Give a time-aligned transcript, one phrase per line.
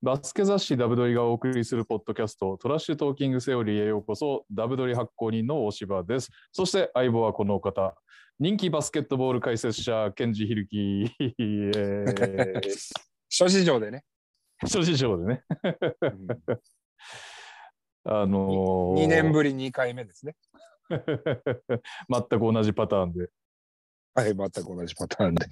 [0.00, 6.30] バスケ雑誌ダブドリがお送りするポッドキャスト、トラッシュトーキングセオリーへようこそ、ダブドリ発行人の大柴です。
[6.52, 7.96] そして相棒はこの方、
[8.38, 12.62] 人気バスケットボール解説者、ケンジヒルキ、えー、
[13.28, 14.04] 諸事情でね。
[14.68, 15.42] 諸事情でね。
[16.00, 16.26] うん
[18.04, 20.36] あのー、2年ぶり2回目ですね。
[20.88, 23.30] 全く同じパターンで。
[24.14, 25.46] はい、全く同じパターンで。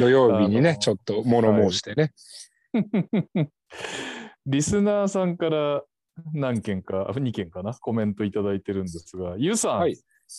[0.00, 2.12] 土曜日にね、あのちょっと物申してね。
[4.46, 5.82] リスナーさんから
[6.34, 9.96] 何件か、2件かな、コメントいただいてるんですが、ゆうさん、はい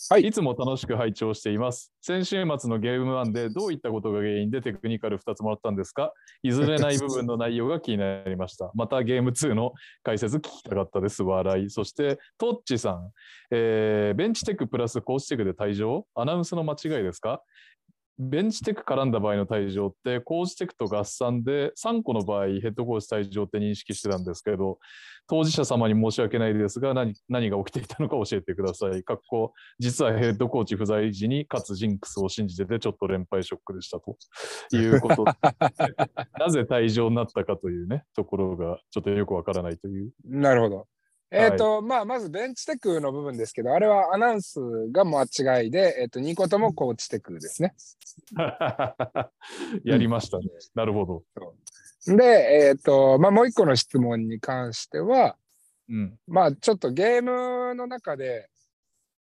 [0.08, 1.92] はいいつも楽しく拝聴しています。
[2.00, 6.14] 先週末のゲーム1でどういったことが原因でテクニカル2つもらったんですか？
[6.42, 8.70] 譲れない部分の内容が気になりました。
[8.74, 11.22] またゲーム2の解説聞きたかったです。
[11.22, 11.68] 笑い。
[11.68, 13.10] そして、トッチさん、
[13.50, 16.06] えーベンチテクプラスコーチテクで退場？
[16.14, 17.42] アナウンスの間違いですか？
[18.30, 24.78] ベンチテク絡んだ場合の退場って、コーチテクと合算で3個の場合、ヘッドコーチ退場って認識してたんですけど、
[25.28, 29.02] 当事者様に申し訳ないですが、何何が起きていたのか教えてください。
[29.02, 34.16] かっこ実はヘッドコーチ不在時に、かつジンクスを信じてて、ちょっと連敗ショックでしたと
[34.76, 35.32] いうことで
[36.38, 40.12] なぜ退場になったかというね、ところがちょっとよくわからないという。
[40.24, 40.86] なるほど。
[41.32, 44.60] えっ、と、まあ、まずベンチテクの部分ですけど、あれはアナウンス
[44.92, 47.74] が間違いで、えっ、と、2個ともコーチテクですね。
[49.84, 50.44] やりましたね。
[50.74, 51.24] なるほど。
[52.14, 55.36] で、えっ、と、まあ、もう一個の質問に関しては、
[55.88, 56.18] うん。
[56.26, 58.50] まあ、ちょっとゲームの中で、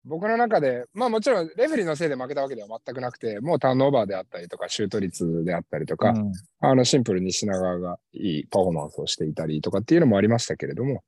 [0.06, 11.04] 僕の中で、まあもちろんレフェリーのせいで負けたわけでは全くなくて、もうターンオーバーであったりとか、シュート率であったりとか、うんあのシンプルに品川がいいパフォーマンスをしていたりとかっていうのもありましたけれども、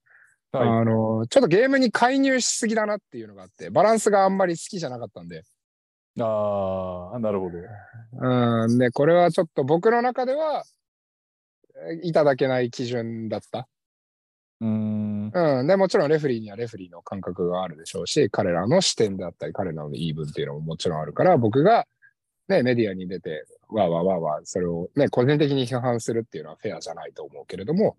[0.57, 5.43] はいあの、ちょっとゲームに介入しすぎだなっていうのがあって、バランスがあんまり好きじゃなかったんで、
[6.19, 7.57] ああ、なるほど。
[8.21, 10.63] うん、で、これはちょっと僕の中では、
[11.89, 13.67] えいただけない基準だった。
[14.61, 15.31] うーん。
[15.33, 21.85] うん、でもちろんレフェリーにはレフェリーの感覚があるでしょうし、彼らの視点であったり、彼らの言い分っていうのももちろんあるから、僕が、
[22.47, 27.97] ね、メディアに出て、わーわーわーわー、それを、ね、個人的に批判するっていうのはフェアじゃないと思うけれども、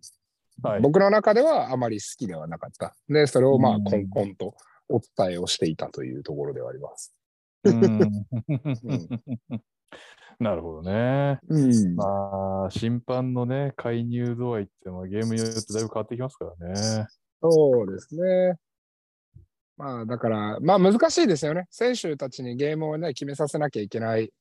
[0.62, 0.80] はい。
[0.80, 2.94] 僕の中ではあまり好きではなかった。
[3.08, 4.54] で、それをまあ、うんこんこんと
[4.88, 7.14] お伝えをしていたというところではあります。
[7.64, 8.26] うーん
[10.38, 11.38] なるほどね。
[11.48, 17.06] うんまあ、審判のね、介入度合いって、まあ、ゲームによってだいぶ変わってきますからね。
[17.40, 18.58] そうですね。
[19.78, 21.66] まあ、だから、まあ難しいですよね。
[21.70, 24.32] 選手たちにゲームをね、決めさせなきゃいけない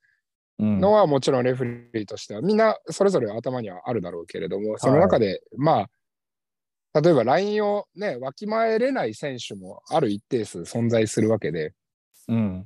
[0.59, 5.89] うんのはもちろんレフェリーとしては、みんなそれぞれ頭にはあるだろうけれども、その中で、まあ、
[7.01, 11.73] 例えばラインをね、わきまえれない選手もある一定数存在するわけで、
[12.29, 12.65] うん。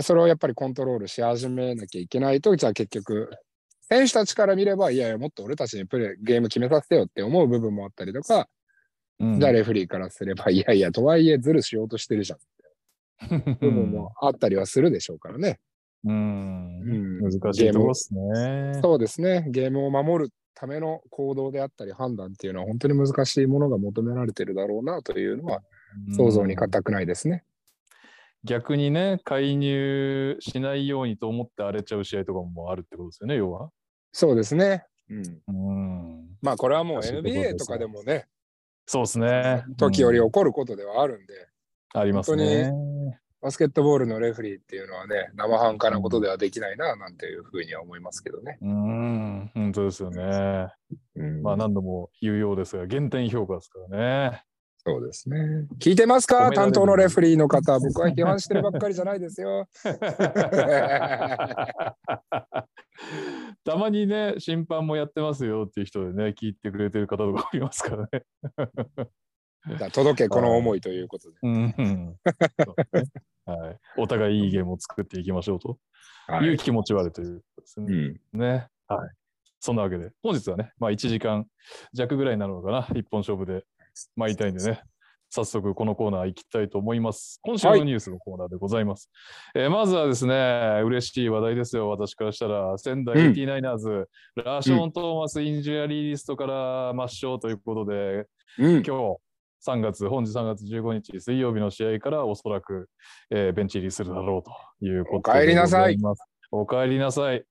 [0.00, 3.30] それをやっぱりコントロールし始めなきゃいけないと、じゃあ結局、
[3.82, 8.48] 選手たちから見れば、いやいや、もっと俺たちにプレーゲーム決めさせてよって思う部分もあったりとか、
[9.18, 12.38] うんじゃあレフェリーからすれば、いやいや、とはいえズルしようとしてるじゃん。
[13.60, 15.58] 部分もあったりはするでしょうからね。
[16.04, 16.80] うん。
[16.82, 18.80] うん難しいところですね。
[18.82, 19.44] そうですね。
[19.48, 25.60] ゲームを守るための行動であったり判断っていうのは本当に難しいものが求められてるだろうなというのは
[26.16, 27.44] 想像にうん難くないですね。
[28.42, 33.70] 逆にね、介入しないようにと思って荒れちゃう試合とかもあるってことですよね、要は。
[34.12, 34.84] そうですね。
[35.10, 36.28] うん、うん。
[36.40, 38.26] まあこれはもう NBA とかでもね、
[38.86, 39.64] そうですね。
[39.76, 41.34] 時折うん起こることではあるんで、
[41.92, 42.72] ありますね。
[43.46, 48.58] バスケットボールのレフェリーっていうのはね、生半可なことではできないななんていうふうには思いますけどね。
[48.60, 50.66] うん、本当ですよね。
[51.14, 54.42] うんまあ何度も言うようですが、減点評価ですからね。
[54.84, 55.68] そうですね。
[55.78, 56.50] 聞いてますか？
[56.50, 57.78] 担当のレフェリーの方。
[57.78, 59.68] 僕は批判してるばっかりじゃないですよ。
[63.62, 68.24] たまにね、審判もやってますよっていう人でね、聞いてくれてる方とかいますからね。
[69.92, 71.36] 届けこの思いということで。
[71.42, 72.16] うん
[73.46, 75.78] はい、お互いいいゲームを作っていきましょうと。
[76.26, 76.46] はい。
[76.46, 77.86] いう気持ちはあるということですね。
[78.32, 78.40] うん。
[78.40, 78.68] ね。
[78.88, 79.10] はい。
[79.60, 81.46] そんなわけで、本日はね、まあ1時間
[81.92, 83.64] 弱ぐらいになるのかな、一本勝負で
[84.16, 84.82] 参りたいんでね、
[85.30, 87.40] 早速このコーナー行きたいと思います。
[87.42, 89.10] 今週のニュースのコーナーでございます。
[89.54, 93.32] えーまずはですね、嬉しい話題ですよ、私からしたら、仙台うん。
[93.32, 94.06] 89ers、
[94.36, 98.26] ラーション・トーマス・インジュアリーリストから抹消ということで、
[98.58, 98.82] うん。
[98.82, 99.16] 今日
[99.66, 102.88] 3月、本日3月15日水曜日の試合からおそらく、
[103.30, 104.42] えーベンチ入りするだろう
[104.80, 105.96] ということでお帰りなさい。
[106.52, 107.44] お帰りなさい。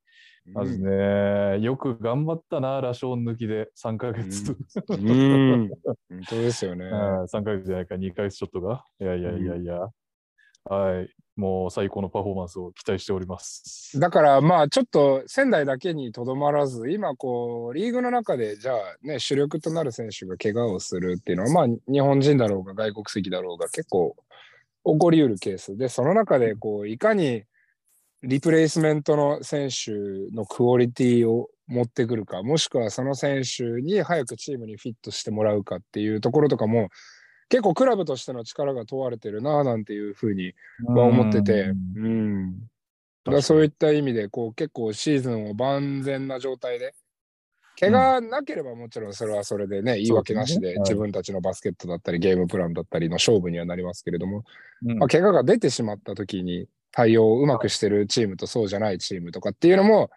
[0.54, 4.56] まずね、よく頑張ったな、ラション抜きで3ヶ月。
[4.90, 5.70] うん。
[5.70, 6.86] 本当ですよね。
[6.86, 8.86] うん3ヶ月じゃないか、2ヶ月ちょっとが。
[9.02, 9.90] いやいやいやいや。
[10.66, 11.10] はい。
[11.36, 14.00] もう最高のパフォーマンスを期待しております。
[14.00, 24.16] だからまあちょっと仙台だけにとどまらず今こうリーグの中でじゃあね主力となる選手が怪我をするっていうのはまあ日本人だろうが外国籍だろうが結構
[24.86, 27.44] 起こりうるケースでその中でこういかに
[28.24, 29.92] リプレイスメントの選手
[30.34, 36.90] のクオリティを持ってくるかもしくはその選手に早くチームにフィットしてもらうかっていうところとかも
[37.50, 40.54] 結構クラブとしての力が問われてるななんていうふうに
[40.88, 42.60] は思ってて、うん。
[43.24, 46.94] だそういった意味で、こう結構シーズンを万全な状態で、
[47.80, 50.80] 怪我なければもちろんそれはそれでね、言い訳なしではい。
[50.80, 54.44] 自分たちのバスケットだったり、ゲームプランだったりの勝負にはなりますけれども、
[54.86, 55.00] うん。
[55.00, 60.10] まあ、怪我が出てしまった時に対応をうまくしてるチームとそうじゃないチームとかっていうのも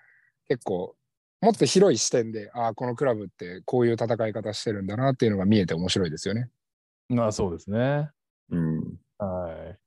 [0.49, 0.95] 結構
[1.41, 6.49] もっと広い視点で、ああ、このクラブってこういう戦い方してるんだなっていうのが見えて面白いですよね。
[7.09, 8.11] まあそうですね。
[8.51, 8.79] うん。
[9.19, 9.79] はい。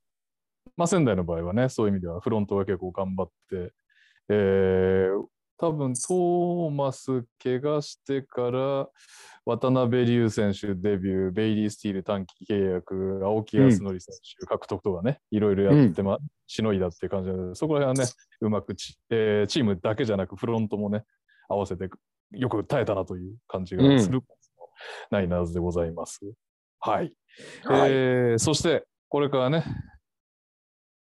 [0.78, 3.74] まあ仙台の場合はね、そういう意味ではフロントが結構頑張って、
[4.30, 5.26] えー、
[5.58, 8.88] 多分トーマス怪我してから
[9.46, 21.04] 渡辺龍選手デビュー、ベイリー・スティール短期契約、青木康則選手獲得とかね、いろいろやって、ま、しのいだっていう感じなので、そこら辺はね、うまくチ,、えーチームだけじゃなくフロントもね、
[21.48, 21.90] 合わせて
[22.32, 24.22] よく耐えたなという感じがする、
[25.12, 26.22] ナイナーズでございます。
[26.82, 27.14] はい。
[27.64, 27.92] はい。
[27.92, 29.64] えーそして、これからね、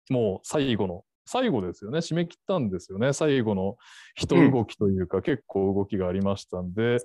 [0.09, 3.77] もう最後の、最後ですよね、締め切ったんですよね、最後の
[4.15, 6.97] 人動きというか、結構動きがありましたんで、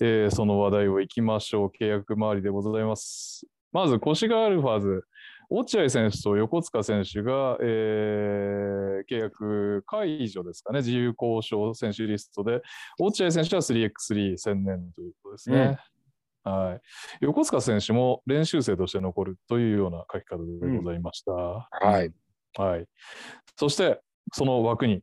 [0.00, 1.72] えーその話題をいきましょう。
[1.78, 3.46] 契約周りでございます。
[3.72, 5.02] まず、越谷アルファーズ、
[5.50, 12.62] 落合選手と横塚選手が、えー契約解除ですかね、自由交渉選手リストで、
[12.98, 15.76] 落合選手は 3x3 専念ということですね。
[16.44, 16.80] はい、
[17.20, 21.32] 横塚選手も練習生として残るというような書き方でございました。
[21.32, 21.68] は
[22.02, 22.12] い。
[22.56, 22.86] はい、
[23.56, 24.00] そして、
[24.32, 25.02] その枠に、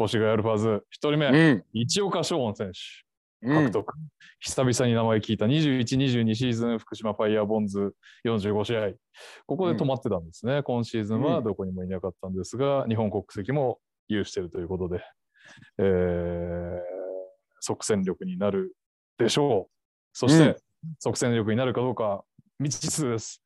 [0.00, 1.64] 越谷アルファーズ、1人目、うん。
[1.74, 2.78] 市岡翔音選手。
[3.40, 3.94] うん獲得、
[4.40, 7.94] 久々に名前聞いた21、22シーズン福島ファイヤーボンズ
[8.26, 8.90] 45試合。
[9.46, 10.64] ここで止まってたんですね。
[10.64, 13.78] 今シーズンはどこにもいなかったんですが、日本国籍も
[14.08, 15.04] 有しているということで、
[15.78, 16.98] えー
[17.60, 18.72] 即戦力になる
[19.18, 19.70] でしょう。
[20.12, 20.56] そして、うん
[20.98, 22.24] 即戦力になるかどうか
[22.62, 23.42] 未知数です。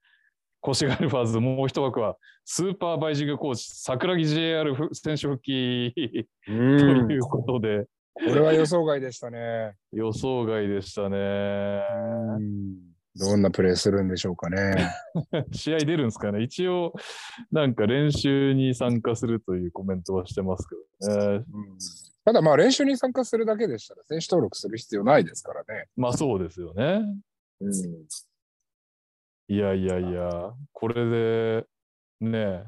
[0.67, 5.93] 越谷アルファーズもう一枠はスーパーバイジングコーチ桜木 JR ふ選手復帰
[6.47, 9.75] とうんいうことで、これは予想外でしたね。
[9.93, 11.83] 予想外でしたね。
[13.15, 14.91] どんなプレーするんでしょうかね。
[15.53, 16.95] 試合出るんですかね一応、
[17.51, 20.67] なんか練習に参加するというコメントはしてます
[21.01, 21.45] けどね。
[22.25, 25.87] ただまあ練習に参加するだけでしたら選手登録する必要ないですからね。
[25.97, 27.03] まあそうですよね。
[29.49, 31.67] いやいやいや、これで、
[32.21, 32.65] ね、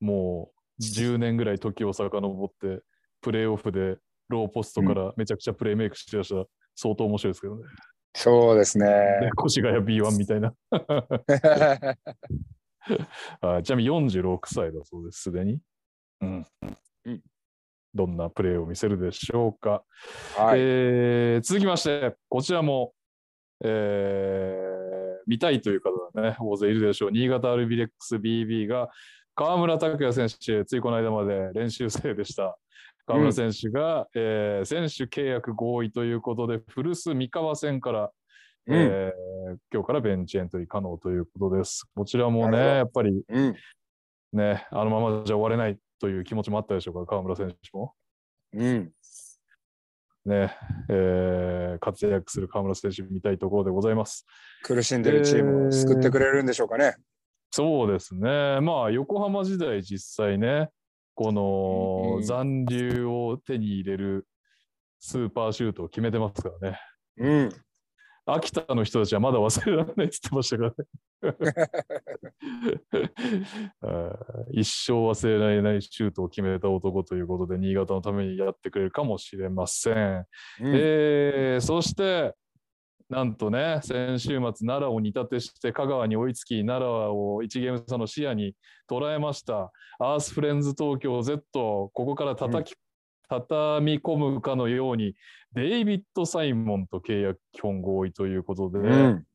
[0.00, 2.82] もう10年ぐらい時を遡って、
[3.20, 3.98] プレーオフで
[4.28, 6.44] ローポストからめちゃくちゃプレーメイクしてらしたら
[6.74, 7.62] 相当面白いですけどね。
[8.16, 8.86] そうですね。
[8.86, 10.54] ね越谷 B1 みたいな。
[13.40, 15.58] あちなみに46歳だそうです、すでに。
[16.20, 16.46] うん
[17.06, 17.22] うん
[17.94, 19.84] どんなプレーを見せるでしょうか。
[20.36, 20.58] はい。
[20.60, 22.92] えー続きまして、こちらも、
[23.64, 24.84] えー
[25.26, 27.10] 見たいという方がね、大勢いるでしょう。
[27.10, 28.90] 新潟アルビレックス BB が、
[29.34, 32.58] 河村拓也選手、ついこの間まで練習生でした。
[33.06, 38.10] 河村選手が、えー選手契約合意ということで、古巣三河戦から、
[38.66, 41.84] うんえー今日からベンチエントリー可能ということです。
[41.94, 43.54] こちらもね、やっぱりうん。
[44.32, 47.94] ね、あのままじゃ終われないという気持ちもあったでしょうか、河村選手も。
[48.52, 48.92] うん。
[50.26, 50.54] ね、
[50.90, 54.26] えー活躍する河村選手見たいところでございます。
[54.62, 56.96] 苦しんでるチームを救ってくれるんでしょうかね。
[57.50, 58.60] そうですね。
[58.60, 60.68] まあ、横浜時代実際ね、
[61.14, 64.26] このうん残留を手に入れる
[65.00, 66.80] スーパーシュートを決めてますからね。
[67.16, 67.63] うん。
[68.26, 70.76] 秋田の人たちはまだ忘れられないって言ってましたからね。
[74.52, 79.94] 一生忘れられないシュートを決めた男ということで、新潟のためにやってくれるかもしれません。
[79.94, 80.26] うん
[80.74, 82.34] えーそして、
[83.10, 88.54] なんとね、先週末、奈良を煮立てして、香川に追いつき、奈良を1ゲーム差の視野に
[88.88, 89.70] 捉えました。
[89.98, 92.76] アースフレンズ東京 Z、ここから叩き、
[93.28, 95.14] 畳み込むかのように、
[95.54, 99.26] デイビッド・サイモンと契約基本合意ということで、うん。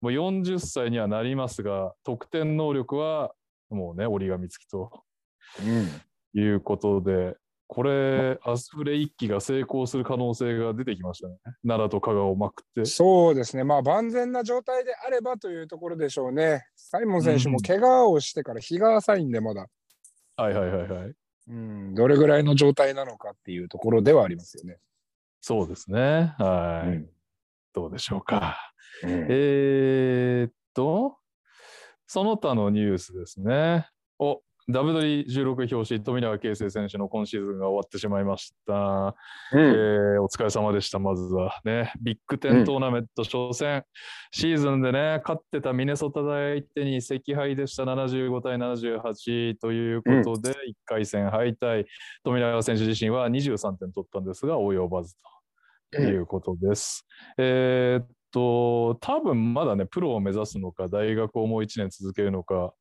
[0.00, 3.32] もう40歳にはなりますが、得点能力は
[3.70, 5.04] もうね、折り紙付きと
[5.64, 6.40] うん。
[6.40, 7.36] いうことで、
[7.68, 11.36] これ、アスフレ一騎が成功する可能性が出てきましたね。
[11.66, 12.84] 奈良と香川をまくって。
[12.84, 16.64] そうですね、まあ万全な状態であればというところでしょうね。
[16.76, 19.68] サイモン選手も怪我をしてから日が浅いんで、まだ、
[20.36, 21.12] はいはいはいはい。
[21.48, 24.78] うん、どれぐらいの状態なのかっていうところではありますよね。
[25.42, 26.34] そうですね。
[26.38, 26.88] はい。
[26.88, 27.08] うん
[27.74, 28.58] どうでしょうか。
[29.02, 31.16] うんえーっと、
[32.06, 33.88] その他のニュースですね。
[34.18, 39.16] お、ダブドリ16表紙、富永啓生選手の今シーズンが終わってしまいました。
[39.54, 41.92] えーお疲れ様でした、まずはね。
[42.00, 43.84] ビッグテントーナメント初戦、
[44.30, 50.54] シーズンでね、勝ってたミネソタ大相手に惜敗でした、75対78ということで、1
[50.84, 51.84] 回戦敗退。
[52.22, 55.16] 富永選手自身は23点取ったんですが、及ばず
[55.90, 57.04] ということです。
[57.36, 62.74] えーっと、多分まだね、プロを目指すのか、大学をもう1年続けるのか、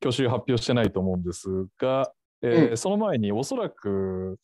[0.00, 2.12] 去就発表してないと思うんですが、
[2.42, 4.38] えーうその前におそらく、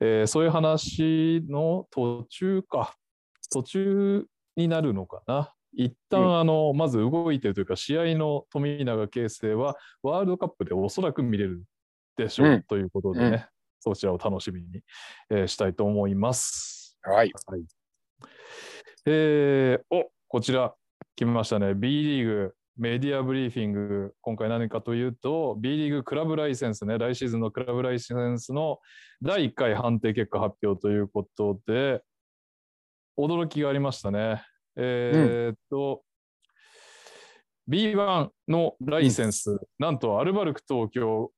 [0.00, 2.94] えーそういう話の途中か、
[3.52, 5.54] 途中になるのかな。
[5.72, 11.64] 一旦、うんあのまず動いてるというか、試合の富永啓生はワールドカップでおそらく見れる
[12.16, 13.40] でしょう、うんということでね、うん
[13.80, 14.82] そちらを楽しみに、
[15.30, 16.98] えーしたいと思います。
[17.02, 17.32] はい。
[17.46, 17.62] はい。
[19.06, 20.74] えーおこちら、
[21.16, 21.74] 決めましたね。
[21.74, 24.14] B リーグメディアブリーフィング。
[24.20, 28.78] 今回何かというと、B リーグクラブライセンスね、来シーズンのクラブライセンスの
[29.20, 32.02] 第1回判定結果発表ということで、
[33.18, 34.44] 驚きがありましたね。
[34.76, 36.02] えーっと、
[37.68, 41.32] B1 のライセンス、なんとアルバルク東京、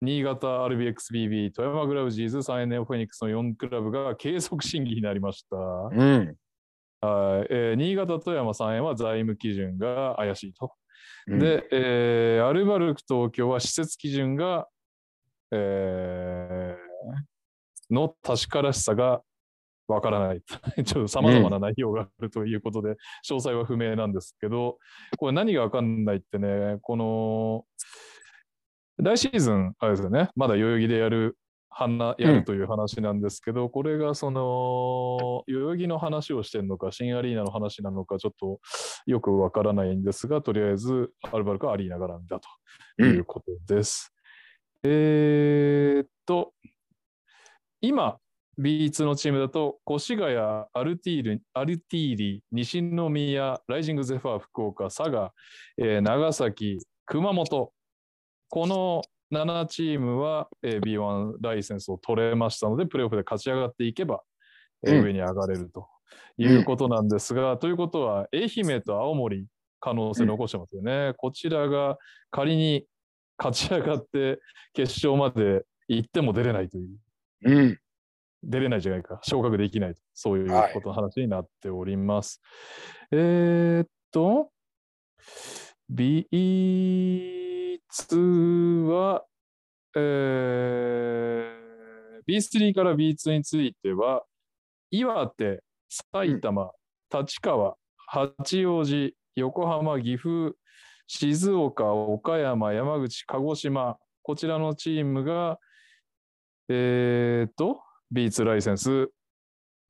[0.00, 5.56] 新潟 RBXBB、富山グラウジーズ、3NF フェニックスの4クラブが継続審議になりました。
[5.56, 6.36] うん。
[7.02, 10.72] はいえー新潟、富山、3円は財務基準が怪しいと。
[11.26, 14.68] うん、で、えーアルバルク東京は施設基準が、
[15.50, 16.82] えー
[17.92, 19.20] の確からしさが
[19.86, 20.42] わからない。
[20.84, 22.90] ちょっと様々な内容があるということで、
[23.28, 24.78] 詳細は不明なんですけど、
[25.18, 27.66] これ何がわかんないってね、この、
[28.98, 31.41] 来シーズン、あれですよね、まだ代々木でやる、話
[32.18, 38.60] やるという話なんですけど、これがその、代々木の話をしてるのか、新アリーナの話なのか、ちょっと
[39.06, 44.12] よくわからないんですが、とりあえず、アルバルクはアリーナ絡みだということです。
[44.84, 46.52] えーっと、
[47.80, 48.18] 今、
[48.58, 55.32] B2 のチームだと、越谷、アルティール、アルティーリ、西宮、ライジングゼファー、福岡、佐賀、
[55.78, 57.72] えー長崎、熊本、
[58.48, 59.02] この
[59.32, 64.22] 7チームは、えー B1 ライセンスを取れましたので、プレーオフで勝ち上がっていけば、
[64.82, 65.88] 上に上がれると
[66.36, 69.46] いうことなんですが、ということは、愛媛と青森、
[69.80, 71.14] 可能性残してますよね。
[71.16, 71.98] こちらが
[72.30, 72.86] 仮に
[73.38, 74.38] 勝ち上がって
[74.74, 76.88] 決勝まで行っても出れないという、
[77.44, 77.78] うん。
[78.44, 82.40] 出れないじゃないか、昇格できないと、そういうはいことの話になっております。
[83.10, 84.50] えーっと、
[87.92, 89.24] B2 は、
[89.96, 91.62] えー
[92.26, 94.22] B3 から B2 については、
[94.90, 96.70] 岩手、埼玉、
[97.12, 97.74] 立川、
[98.06, 100.54] 八王子、横浜、岐阜、
[101.08, 105.58] 静岡、岡山、山口、鹿児島、こちらのチームが、
[106.68, 107.82] えーっと、
[108.14, 109.10] B2 ライセンス。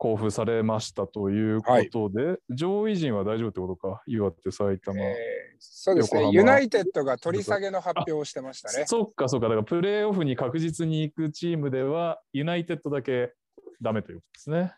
[0.03, 4.99] 交付されましたということで、上位陣は大丈夫ってことか、岩手、埼玉。
[5.01, 6.29] えーそうですね。
[6.33, 8.85] ユナイテッドが取り下げの発表をしてましたね。
[8.85, 13.33] そっかそっか、だからプレーオフに確実に行くチームでは、ユナイテッドだけ
[13.81, 14.75] ダメということですね。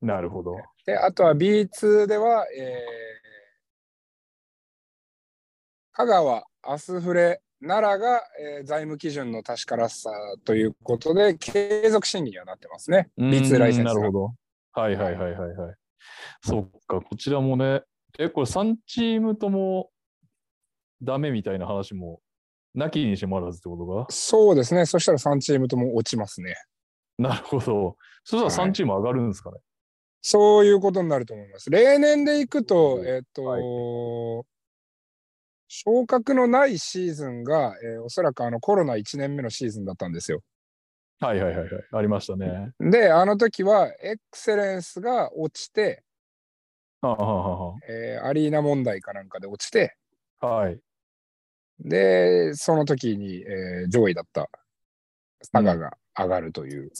[0.00, 0.56] なるほど。
[0.86, 3.22] で、あとは B2 では、えー
[5.94, 10.10] 香川、アスフレ、奈良が、えー財務基準の確からしさ
[10.44, 13.10] ということで、継続審議にはなってますね。
[13.18, 14.34] B2 ライセンスがなるほど。
[14.72, 15.74] はいはいはいはいはい。
[16.44, 17.82] そっか、こちらもね、
[18.18, 19.90] え、これ3チームとも
[21.00, 22.20] ダメみたいな話も、
[22.74, 24.12] なきにしもあらずってことか？
[24.12, 24.86] そうですね。
[24.86, 26.54] そしたら3チームとも落ちますね。
[27.18, 27.96] なるほど。
[28.24, 29.58] そしたら3チーム上がるんですかね？
[30.22, 31.68] そういうことになると思います。
[31.68, 33.62] 例年でいくと、うんえっ、と、はい
[35.74, 40.42] 昇格のないシーズンが、えーおそらくあのコロナ1年目のシーズンだったんですよ。
[41.18, 41.84] はいはいはいはい。
[41.92, 42.72] ありましたね。
[42.78, 46.02] で、あの時はエクセレンスが落ちて、
[47.00, 49.96] はあはあはえーアリーナ問題かなんかで落ちて、
[50.40, 50.78] あはい。
[51.80, 54.50] で、その時に、えー上位だった
[55.50, 56.90] 佐賀が上がるという。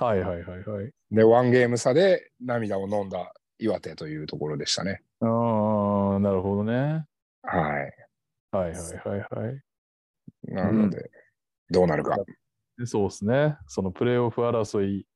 [0.00, 0.90] はいはいはいはい。
[1.10, 5.02] で、ワンゲーム差で涙を飲んだ岩手というところでしたね。
[5.20, 7.04] ああ、なるほどね。
[7.44, 7.92] はい。
[8.52, 9.62] はいはいはいはい。
[10.48, 11.10] なので、
[11.70, 12.16] どうなるか。
[12.84, 13.56] そうですね。
[13.66, 15.06] そのプレーオフ争い、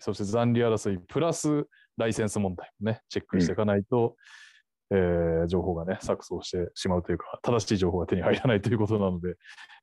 [0.00, 4.16] そして残留争い、プラスライセンス問題もね、チェックしていかないと、
[4.90, 9.34] えー情報がね、錯綜してしまうというか、正しい情報が手に入らないということなので、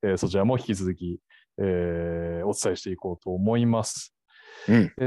[0.04, 1.20] えーそちらも引き続き、
[1.60, 4.16] えーお伝えしていこうと思います。
[4.68, 4.94] うん。
[5.00, 5.04] え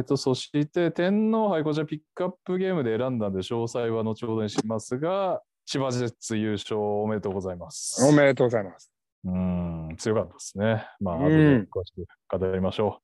[0.00, 8.04] ーと、そして天皇杯、こちらピックアップゲームで選んだんで、詳細は後ほどにしますが、千葉ジェッツ優勝おめでとうございます。
[8.04, 8.92] おめでとうございます。
[9.24, 10.86] うん、強かったですね。
[11.00, 13.00] まあ、うん後で詳しく語りましょ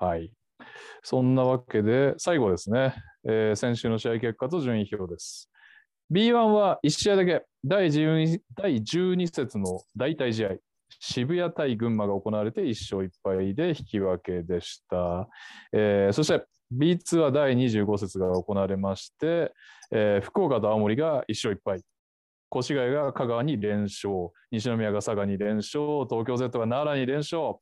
[0.00, 0.04] う。
[0.04, 0.30] はい。
[1.02, 2.94] そんなわけで、最後ですね、
[3.26, 5.50] えー先週の試合結果と順位表です。
[6.12, 10.50] B1 は1試合だけ、第 12, 第12節の代替試合、
[11.00, 15.28] 渋谷対群馬が行われて1勝1敗で引き分けでした。
[15.72, 19.52] えーそして B2 は第25節が行われまして、
[19.92, 21.80] えー福岡と青森が1勝1敗。
[22.56, 27.56] 越谷が香川に連勝、西宮が佐賀に連勝、東京 Z が奈良に連勝、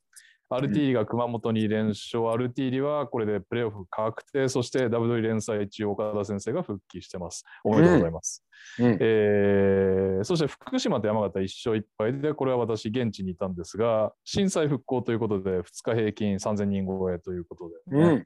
[0.47, 7.43] アルティーリが熊本に連勝、アルティーリはこれでプレーオフ確定、そして W 連載中、岡田先生が復帰してます。
[7.63, 8.45] おめでとうございます。
[8.79, 8.97] うん。
[9.01, 18.25] えーそして福島と山形1勝1敗で、これは私、現地にいたんですが、震災復興ということで、2日平均3000人超えということで、ねうん。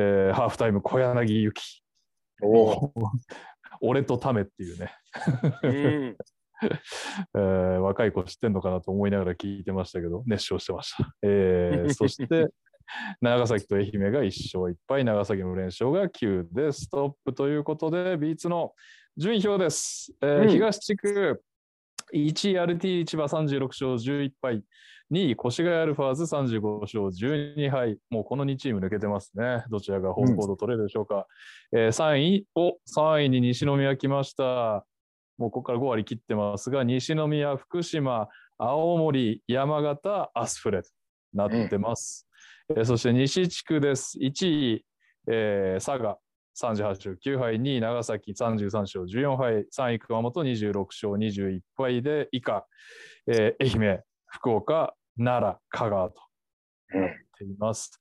[0.00, 1.82] えーハーフタイム、小柳ゆき、
[3.80, 4.94] 俺とためっていうね、
[5.62, 6.16] うん。
[7.34, 11.12] えー若い子知ってんのかなと思いながら聞いてましたけど、熱唱してました。
[11.22, 12.48] えー そして、
[13.20, 18.72] 長崎と愛媛が1勝1敗、長崎の連勝が9でストップということで、ビーツの
[19.16, 20.12] 順位表です。
[20.22, 21.42] えーうん東地区
[22.14, 24.62] 1位 RT 千葉36勝11敗、
[25.10, 29.64] 2位越谷アルファーズ35勝12敗、もうこの2チーム抜けてますね。
[29.70, 31.26] どちらがホームコード取れるでしょうか。
[31.72, 34.84] えー3位、お3位に西宮来ました。
[35.38, 40.90] もうここから5割切ってますが、西宮、福島、青森、山形、アスフレと
[41.32, 42.28] なってます。
[42.70, 44.18] えーそして西地区です。
[44.20, 44.84] 1位、
[45.26, 46.18] えー佐賀
[46.60, 52.66] 38勝9敗、2位長崎33勝14敗、3位熊本26勝21敗で以下、
[53.26, 56.20] えー愛媛、福岡、奈良、香川と
[56.94, 58.00] なっています。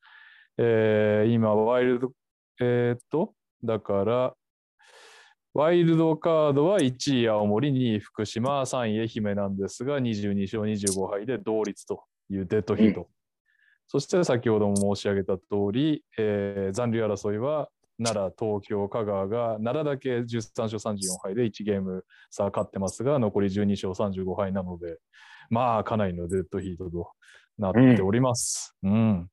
[0.57, 2.11] えー今、ワイルド、
[2.59, 4.33] えーっと、だから、
[5.53, 13.07] ワイルドカードは1位青森、2位福島、3位愛媛なんですが、22勝25敗で同率というデッドヒート。
[13.87, 17.69] そして先ほども申し上げた通り、えー残留争いは
[18.03, 24.99] 奈良、東京、香川が奈良だけ13勝34敗で1ゲーム差勝ってますが、残り12勝35敗なので、
[25.49, 27.11] まあ、かなりのデッドヒートと
[27.57, 28.75] なっております。
[28.83, 29.29] うん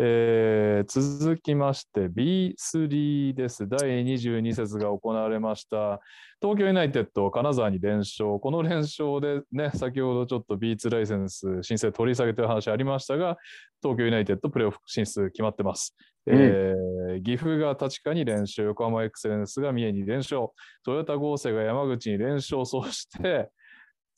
[0.00, 3.68] えー続きまして B3 です。
[3.68, 6.00] 第22節が行われました。
[6.40, 8.38] 東京ユナイテッド、金沢に連勝。
[8.38, 13.36] この連勝でね、先ほどちょっと B2 ライセンス申請取り下げという話ありましたが、
[13.82, 15.96] 東京ユナイテッドプレーオフ進出決まってます。
[16.26, 20.50] うんえー岐阜が立川に連勝、横浜エクセレンスが三重に連勝、
[20.84, 23.50] トヨタ合成が山口に連勝、そして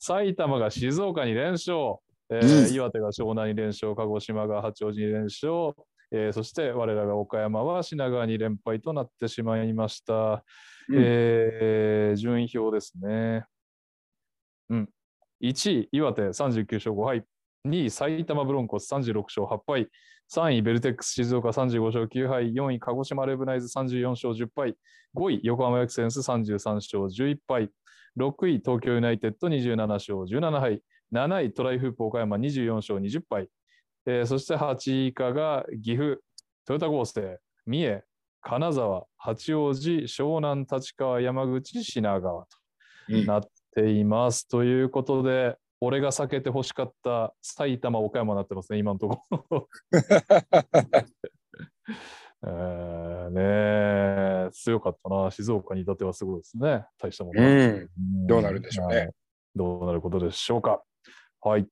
[0.01, 1.77] 埼玉が静岡に連勝、
[2.31, 5.73] えーうん岩手が湘南に連勝、鹿児島が八王子に連勝、
[6.11, 10.43] えーそして我らが岡山は品川に連敗となってしまいました。
[10.89, 13.45] うんえー順位表ですね。
[14.69, 14.89] うん、
[15.43, 17.23] 1位、岩手39勝5敗。
[17.67, 19.87] 2位、埼玉ブロンコス36勝8敗。
[20.33, 22.53] 3位、ベルテックス静岡35勝9敗。
[22.53, 24.75] 4位、鹿児島レブナイズ34勝10敗。
[25.13, 27.69] 5位、横浜エクセンス33勝11敗。
[28.17, 30.81] 6位、東京ユナイテッド27勝17敗。
[31.11, 33.49] 7位、トライフープ岡山24勝20敗。
[34.05, 36.21] えーそして8位以下が岐阜、
[36.65, 38.03] トヨタ合成、三重、
[38.41, 42.47] 金沢、八王子、湘南、立川、山口、品川と
[43.09, 43.43] うんなっ
[43.75, 44.47] ています。
[44.47, 49.67] ということで、俺が避けて欲しかった埼玉、岡山になってますね、今のところ。
[52.43, 53.41] えーね
[54.47, 55.31] え強かったな。
[55.31, 56.85] 静岡に至ってはすごいですね。
[56.99, 57.47] 大したものは。
[57.47, 57.55] うん。
[57.55, 57.89] う
[58.23, 59.09] んどうなるでしょうねはい
[59.55, 60.83] どうなることでしょうか。
[61.41, 61.67] はい。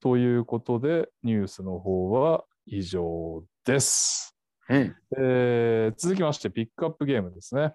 [0.00, 4.36] ということで、ニュースの方は以上です。
[4.68, 4.96] うん。
[5.18, 7.74] えー続きまして、ピックアップゲームですね。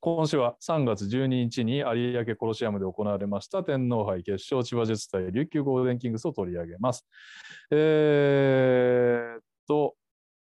[0.00, 7.04] 今週は3月12日に有明コロシアムで行われました天皇杯決勝千葉ジェッツ対琉球ゴールデンキングスを取り上げます。
[7.72, 9.96] えーっと、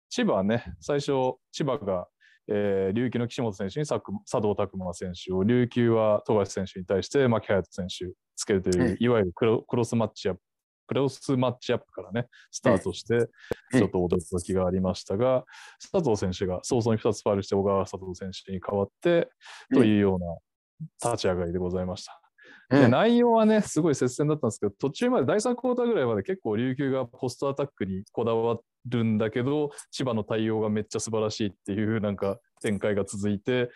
[0.08, 2.08] 千葉はね、最初、千葉が、
[2.48, 10.40] えー琉球の岸本選手に佐藤拓磨選手を、琉球は富樫選手に対して牧隼人選手つけるという、うんいわゆるクロクロスマッチアップ、
[10.86, 13.28] クロスマッチアップからね、スタートして、うん
[13.72, 15.44] ちょっと驚きがありましたが、
[15.80, 19.30] 佐藤選手が早々に2つファウルして小川佐藤選手に代わって、
[19.70, 22.22] うんというような立ち上がりでございました。
[22.70, 33.70] で内容はね、すごい接戦だったんですけど、途中まで第3クォーターぐらいまで結構琉球がポストアタックにこだわるんだけど、千葉の対応がめっちゃ素晴らしいっていうなんか展開が続いて、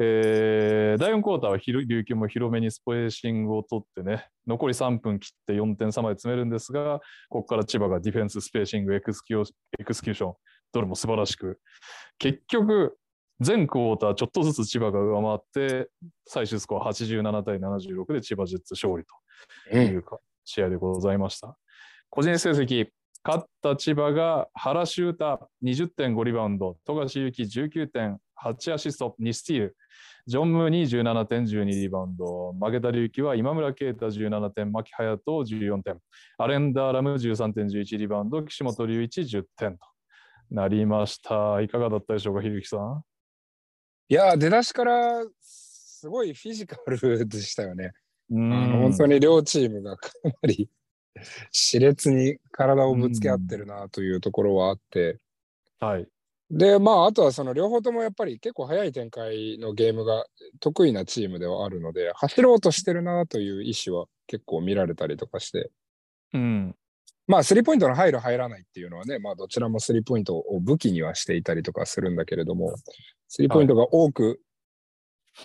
[0.00, 10.34] えー、第4クォーターは琉球も広めにスペーシングを取ってね、残り3分切って4点差まで詰めるんですが、ここから千葉がディフェンス、スペーシング、 execu execution、
[10.72, 11.58] どれも素晴らしく、
[12.18, 12.96] 結局、
[13.40, 15.90] 全クォーターちょっとずつ千葉が上回って、
[16.26, 21.56] 最終スコア87対76で千葉ジェッツ勝利というか、試合でございました。
[22.08, 22.86] 個人成績、
[23.24, 29.76] 勝った千葉が原修太20.5リバウンド、富樫勇樹19.8アシスト、2スティール、
[30.26, 32.52] ジョン・ムーに17点、12リバウンド。
[32.52, 35.98] 負けた隆起は今村啓太17点、牧隼人14点、
[36.38, 39.86] アレンダーラム13点、11リバウンド、岸本隆一10点と
[40.50, 41.60] なりました。
[41.60, 43.02] いかがだったでしょうか、ひるきさん？
[44.08, 47.92] いや、出だしからすごいフィジカルでしたよね。
[48.30, 50.70] あの本当に両チームがかなり
[51.52, 55.18] 熾烈に体をぶつけ合ってるなというところはあって、
[55.80, 56.06] はい。
[56.50, 60.24] で、まあ、あとはその両方ともやっぱり結構早い展開のゲームが
[60.60, 65.70] 得意なチームではあるので、走ろうとしてるなという意思は結構見られたりとかして。
[66.32, 66.74] うん。
[67.26, 72.74] まあ、スリーポイントの入る入らないっていうのはね、まあ、どちらもスリーポイントを武器にはしていたりとかするんだけれども、
[73.28, 74.40] スリーポイントが多く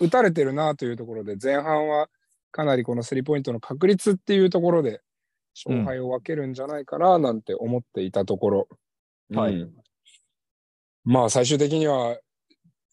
[0.00, 2.08] 打たれてるなというところで、前半は
[2.50, 5.02] かなりこのスリーポイントの確率っていうところで
[5.54, 8.68] 勝敗を分けるんじゃないかななんて思っていたところ、
[9.30, 9.66] うん、はい。
[11.04, 12.18] まあ最終的には、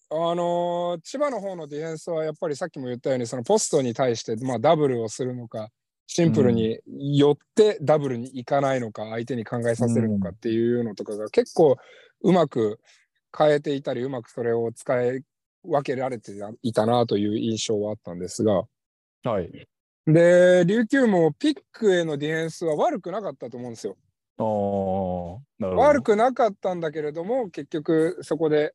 [0.10, 5.70] あのー、千葉の方のディフェンスはやっぱりさっきも言ったように、そのポストに対して、まあ、ダブルをするのか、
[6.08, 11.78] シンプルに寄ってダブルに行かないのか、相手に考えさせるのかっていうのとかが結構
[12.22, 12.82] うまく
[13.38, 15.24] 変えていたり、うまくそれを使い
[15.64, 18.64] 分けられていたなという印象はあったんですが、
[19.24, 19.68] はい。
[20.08, 23.98] で、琉球もピックへのディフェンスは悪くなかったと思うんですよ。
[25.60, 28.74] 悪くなかったんだけれども、結局そこで、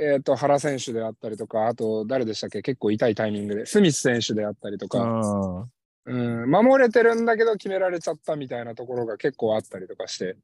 [0.00, 5.68] えーと、原選手であったりとか、あと誰でしたっけ、結構痛いタイミングで、スミス選手であったりとか、
[6.06, 10.36] うん、守れてるんだけど決められちゃったみたいなところが結構あったりとかして、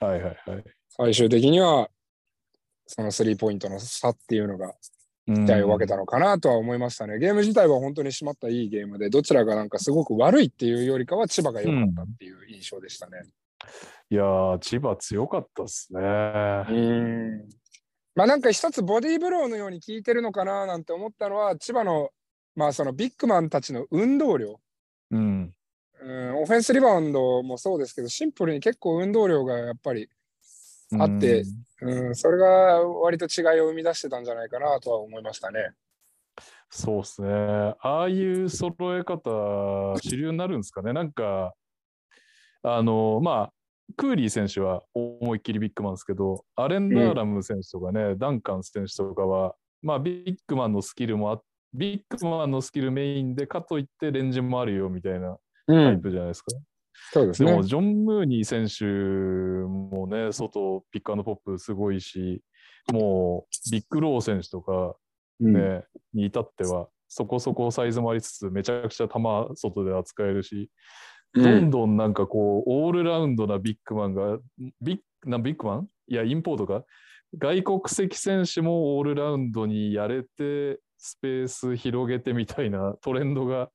[0.00, 1.90] はいはいはい、最終的には
[2.86, 4.74] そのスリーポイントの差っていうのが
[5.26, 7.18] 期待を分けたのかなとは思いましたね。
[7.18, 13.22] ゲーム自体は本当に締まったいいゲームで、どちらがなんかすごく悪いっていうよりかは千葉が良かったっていう印象でしたね。
[14.10, 16.00] いやー、千葉強かったっすね。
[16.00, 17.48] うん
[18.16, 22.10] まあなんか一つボディーブローのように効いてるのかななんて思ったのは、千葉の
[22.54, 24.60] まあそのビッグマンたちの運動量。
[25.10, 25.52] うん、
[26.00, 30.08] うんオフェンスリバウンドもそうですけど、シンプルに結構運動量がやっぱり
[31.00, 31.44] あって、
[31.80, 32.46] うん、それが
[32.80, 35.72] 割と違いを生み出してたんじゃないかなとは思いましたね。
[36.70, 37.28] そうですね。
[37.80, 40.92] ああいう揃え方、主流になるんですかね。
[40.92, 41.54] なんか、
[42.62, 43.52] あの、まあ、
[43.96, 51.42] クーリー選手は思いっきりビッグマンですけど、アレンダーラム選手とかね、うん、ダンカン選手とかは、まあ、ビッグマンのスキルもあ
[51.74, 56.56] ビッグマンのスキルメインで、かといってレンジもあるよみたいなタイプじゃないですか。
[56.56, 56.73] うん
[57.12, 57.50] そうですね。
[57.50, 62.42] でも、ジョン・ムーニー選手もね、外、 pick and pop すごいし、
[62.92, 64.96] もう、ビッグロー選手とか、
[65.40, 69.20] ね、うん、に至っては、そこそこサイズもありつつ、めちゃくちゃ球
[69.54, 70.70] 外で扱えるし、
[71.34, 74.38] どんどんなんかこう、オールラウンドなビッグマンが、
[74.80, 75.88] ビッなビッグマン？
[76.08, 76.84] いや、インポートか？
[77.36, 83.70] 外国籍選手もオールラウンドにやれて、スペース広げてみたいなトレンドが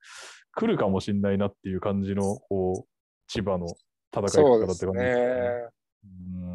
[0.56, 2.90] 来るかもしれないなっていう感じの、こう、
[3.30, 3.68] 千葉の
[4.12, 5.04] 戦い方って感じですね。
[5.04, 5.70] ね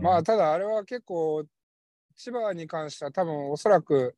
[0.03, 1.45] まあ、ただあれは結構、
[2.17, 4.17] 千葉に関しては多分おそらく、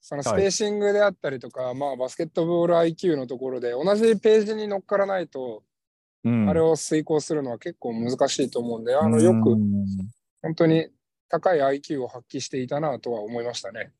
[0.00, 5.62] そのスペーシングであったりとか、はい、まあバスケットボール IQ のところで同じページに乗っからないと、
[6.24, 9.56] うん、あれを遂行するのは結構難しいと思うんで、あのよく
[10.42, 10.88] 本当に
[11.28, 13.92] 高い IQ を発揮していたなとは思いましたね。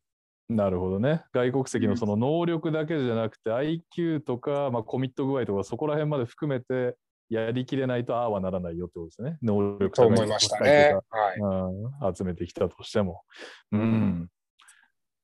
[0.49, 1.23] なるほどね。
[1.33, 6.97] 外国籍のその能力だけじゃなくて、IQ とか、まあ、コミット具合とか、そこら辺まで含めて、
[7.31, 9.39] やりきれないとああはならないよってことですね。
[9.43, 10.97] 能力と思いましたね。
[11.11, 13.23] はい、集めてきたとしても。
[13.71, 14.29] うん。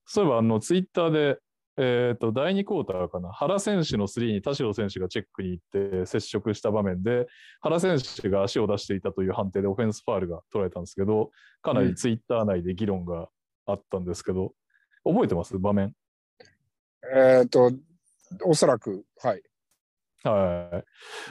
[0.07, 1.39] そういえば、あの、ツイッターで、
[1.79, 5.65] えっ、ー、と、第2クォーターかな、原選手のスリーに田代選手がチェックに行っ
[6.01, 7.27] て接触した場面で、
[7.61, 13.29] 原選手が足を出していたという判定でオフェンスファールが取られたんですけど、かなりツイッター内で議論が
[13.67, 14.55] あったんですけど、
[15.05, 15.59] うん、覚えてます？
[15.59, 15.93] 場面。
[17.15, 17.73] えっ、と、
[18.45, 19.43] おそらく、はい。
[20.31, 20.85] はい。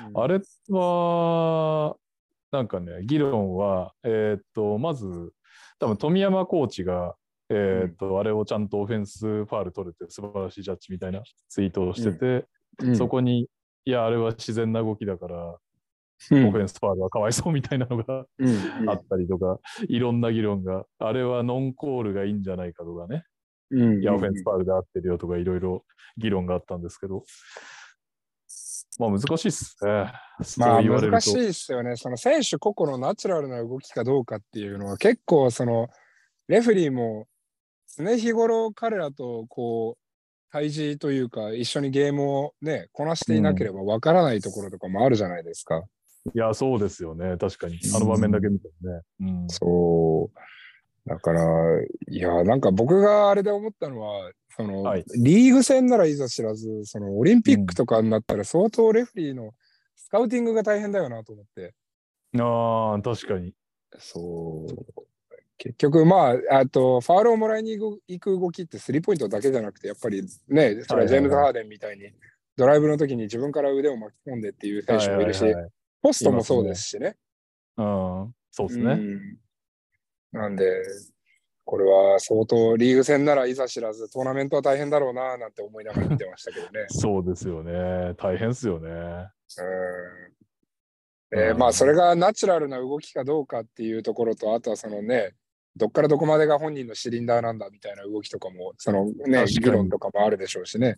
[0.09, 1.95] うん、あれは、
[2.51, 5.33] なんかね、議論は、えっ、と、まず、
[5.79, 7.15] 多分富山コーチが、
[7.49, 12.45] えっ、と、うん、あれをちゃんとオフェンスファール取れて素晴らしいジャッジみたいなツイートをしてて、
[12.79, 12.95] うん。
[12.95, 13.47] そこに、
[13.85, 15.57] いや、あれは自然な動きだから、
[16.31, 16.47] うん。
[16.47, 18.49] オフェンスファールはかわいそうみたいなのがう
[18.83, 18.89] ん。
[18.89, 23.25] あったりとか、いろんな議論が、あれはノンコールがいいんじゃないかとかね、
[23.71, 24.01] うん。
[24.01, 25.85] いや、オフェンスファールで合ってるよとか、いろいろ
[26.17, 27.23] 議論があったんですけど、
[28.99, 30.11] まあ難しいっすね。
[30.57, 31.95] まあ難しいですよね。
[31.95, 35.87] その選手個々のナチュラルな動きかどうかっていうのは結構その
[36.47, 37.27] レフェリーも
[37.97, 45.83] 常日頃彼らとこう対峙というか一緒にゲームをねこなしていなければわからないところとかもあるじゃないですか。
[46.33, 47.37] いや、そうですよね。
[47.37, 47.77] 確かに。
[47.95, 49.01] あの場面だけ見てもね。
[49.19, 49.47] うん。
[49.47, 50.39] そう。
[51.05, 51.41] だから、
[52.07, 59.51] いや、なんか僕があれで思ったのは、その、はいリーグ戦ならいざ知らず、そのオリンピックとかになったら相当レフェリーの
[59.95, 61.73] スカウティングが大変だよなと思って。
[62.39, 63.53] ああ、確かに。
[63.99, 65.03] そう。
[65.57, 72.11] 結局、まあ、あと、ファールをもらいに行く動きってスリーポイントだけじゃなくて、やっぱりね、それはジェームズ・ハーデンみたいに、
[72.57, 75.43] ドライブの時に自分から腕を巻き込んでっていう選手もいるし、
[76.01, 77.15] ポストもそうですしね。
[77.77, 78.35] うん。
[78.51, 78.93] そうですね。
[78.93, 79.44] うん
[80.35, 80.83] なんで、
[81.63, 86.85] これは相当リーグ戦ならいざ知らず、トーナメントは大変だろうななんて思いながら見てましたけどね。
[86.89, 88.13] そうですよね。
[88.17, 88.89] 大変ですよね。
[88.89, 89.27] うん
[91.31, 95.33] えーうんまあ、それがナチュラルな動きかどうかっていうところと、あとはそのね、
[95.75, 100.97] どっからどこまでが本人のシリンダーなんだみたいな動きとかも、そのね、議論とかもあるでしょうしね。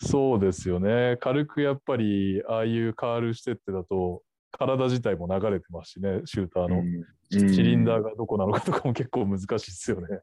[0.00, 1.16] そうですよね。
[1.20, 4.22] 軽くやっぱり、ああいうカールしてってだと、
[4.58, 6.82] 体自体も流れてますしね、シューターの。
[7.30, 10.20] シリンダーがどこなのかとかも結構難しいですよね。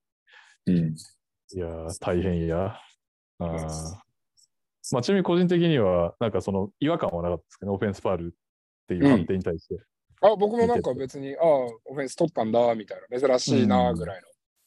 [0.67, 0.95] うん
[1.53, 2.77] いやー、大変や。
[3.39, 3.57] あー
[4.93, 9.75] まあ、ちなみに個人的には、なんかその違和感はなかったですけど、オフェンスファールっていう判定に対して。
[10.21, 14.21] あ、僕もなんか別に、ああ、オフェンス取ったんだみたいな、珍しいなぐらい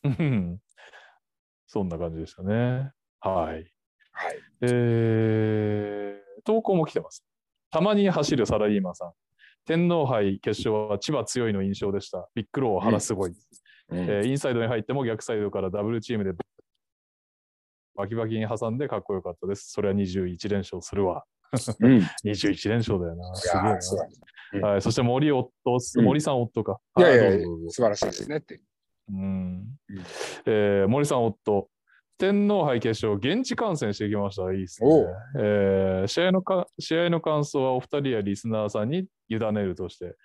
[0.04, 0.16] の。
[0.18, 0.60] うん
[1.66, 2.92] そんな感じでしたね。
[3.20, 3.72] はい。
[4.12, 4.38] はい。
[4.60, 7.24] えー、投稿も来てます。
[7.70, 9.12] たまに走るサラリーマンさん。
[9.66, 12.28] 天皇杯決勝は千葉強いの印象でした。
[12.34, 13.30] ビッグロー腹すごい。
[13.30, 13.36] うん
[13.90, 16.32] えーインサイドに入っても逆サイドからダブルチームで
[17.94, 19.70] バキバキに挟んでかっこよかったです。
[19.70, 21.24] それは21連勝するわ。
[21.80, 21.98] うん。
[22.24, 23.34] い21連勝だよな。
[23.34, 24.68] すげえやー、そうだな。
[24.68, 26.80] はい、そして森夫、うん森さん夫か。
[26.98, 28.60] いやいや素晴らしいですねって。
[29.10, 29.78] うんうん
[30.46, 31.68] えー森さん夫、
[32.16, 34.52] 天皇杯決勝、現地観戦してきました。
[34.52, 34.88] いいですね。
[35.38, 40.16] えー試合のか試合の感想はお二人やリスナーさんに委ねるとして、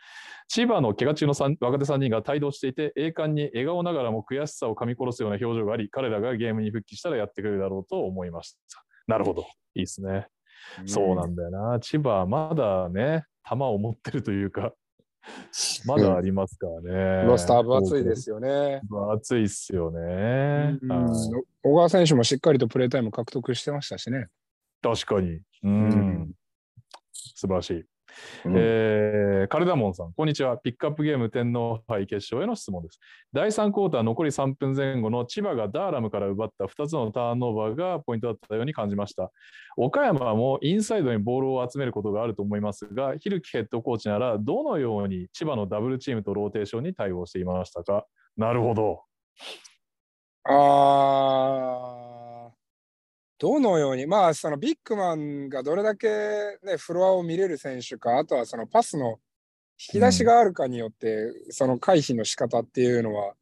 [0.48, 8.84] 千葉の怪我中の三若手3人が帯同していて、栄冠に笑顔ながらも悔しさを噛み殺すような表情があり、彼らがゲームに復帰したらやってくれるだろうと思いました。
[9.08, 9.44] なるほど。
[9.74, 10.28] いいですね。
[10.86, 11.80] そうなんだよな。
[11.80, 14.74] 千葉はまだね、球を持ってるというか、
[15.86, 17.28] まだありますからね。
[17.28, 18.82] ロスター分厚いですよね。
[18.90, 20.78] 分厚いっすよね。
[21.64, 24.28] 小川選手もしっかりとプレータイム獲得してましたしね。
[24.82, 25.42] 確かに。
[25.64, 25.90] うん。
[25.90, 26.32] うん
[27.12, 27.86] 素晴らしい。
[28.46, 30.58] うんえーカルダモンさん、こんにちは。
[30.58, 33.00] ピックアップゲーム天皇杯決勝への質問です。
[33.34, 39.32] 第3クォーター残り3分前後の千葉がダーラムから奪った2つのターンオーバーがポイントだったように感じました。
[39.78, 48.06] 岡山もインサイドにボールを集めることがあると思いますが、ヒルキヘッドコーチならどのように千葉のダブルチームとローテーションに対応していましたか？
[48.38, 49.02] なるほど。
[50.46, 52.09] あー
[53.40, 56.08] どのように、まあ、そのビッグマンがどれだけ、
[56.64, 59.20] ね、フロアを見れる選手か、あとはそのパスの
[59.80, 63.34] 引き出しがあるかによって、その回避の仕方っていうのは、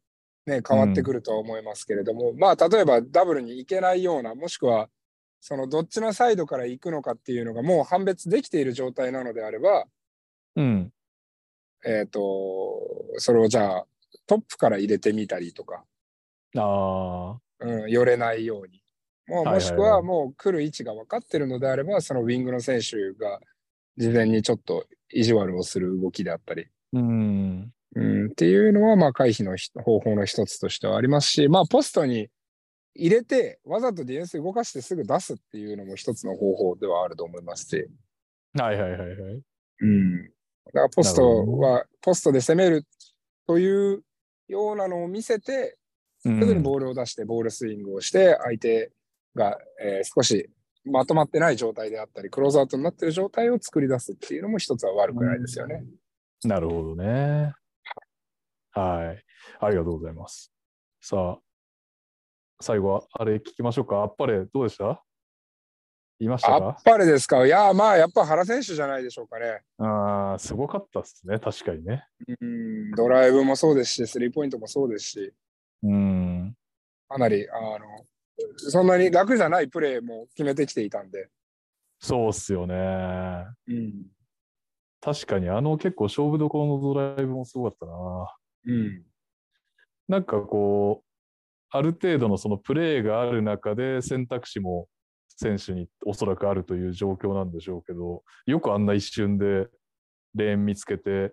[0.46, 4.88] ね、変わってくるとは思いますけれども、まあ、例えばダブルに行けないような、もしくは、
[5.40, 9.84] そのどっちのサイドから行くのかっていうのがもう判別できている状態なのであれば、
[10.54, 10.92] うん。
[11.84, 12.20] えっ、と、
[13.16, 13.86] それをじゃあ
[14.26, 15.84] トップから入れてみたりとか、
[16.56, 17.40] ああ。
[17.60, 18.77] うん、寄れないように。
[19.28, 23.40] もしくはもう来る位置が分かってるのであれば、そのウィングの選手が
[23.96, 27.72] 事前にちょっと意地悪をする動きであったり、うん。
[27.94, 32.28] うん、っていうのはまあ回避のひ方法の一つとしてはありますし、まあポストに
[32.94, 37.88] 入れてわざとディフェンス動かしてすぐ出すっていうのも一つの方法ではあると思いますし、
[38.54, 39.42] はいはいはいはい。
[39.80, 40.30] うん、だ
[40.72, 42.84] からポストはポストで攻める
[43.46, 44.02] という
[44.48, 45.76] ようなのを見せて、
[46.24, 48.90] うすぐにん、ボールを出してボールスイングをして相手
[49.38, 50.50] が、えー少し
[50.84, 55.84] まとまってない状態であったりクローズアウトになってる状態を作り出すっていうのも一つは悪くないですよね。
[56.44, 57.52] なるほどね。
[58.70, 59.24] はい。
[59.60, 60.50] ありがとうございます。
[61.00, 61.38] さあ、
[62.60, 63.96] 最後はあれ聞きましょうか。
[63.96, 65.02] あっぱれ、どうでした？
[66.20, 67.44] 言いましたあっかぱれですか？
[67.44, 69.60] いやまあやっぱ原選手じゃないでしょうかね。
[69.78, 71.38] ああ、すごかったっすね。
[71.38, 72.06] 確かにね。
[72.40, 75.34] うんドライブもそうですしスリーポイントもそうですし
[75.82, 76.56] うん。
[77.08, 77.78] かなりあの
[78.56, 81.28] そんなに楽じゃないプレーも決めてきていたんで。
[82.00, 82.74] そうっすよね。
[83.66, 84.06] うん。
[85.00, 88.36] 確かにあの結構勝負どころのドライブもすごかったな。
[88.66, 89.02] うん。
[90.08, 91.08] なんかこう、
[91.70, 94.88] ある程度のそのプレーがある中で選択肢も
[95.28, 99.68] 選手におそらくあるという状況なんでしょうけど、よくあんな一瞬で
[100.34, 101.32] レーン見つけて、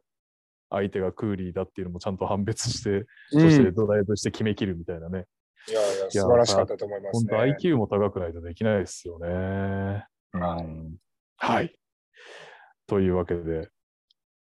[0.69, 5.25] 相手がクーリーだっていうのもちゃんと判別して、そしてドライブして決めきるみたいなね。
[5.67, 7.55] いやいや、素晴らしかったと思います本当ね。
[7.59, 10.05] IQ も高くないとできないですよね。
[10.33, 10.95] うん
[11.37, 11.75] はい。
[12.87, 13.69] というわけで、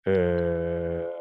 [0.05, 0.09] え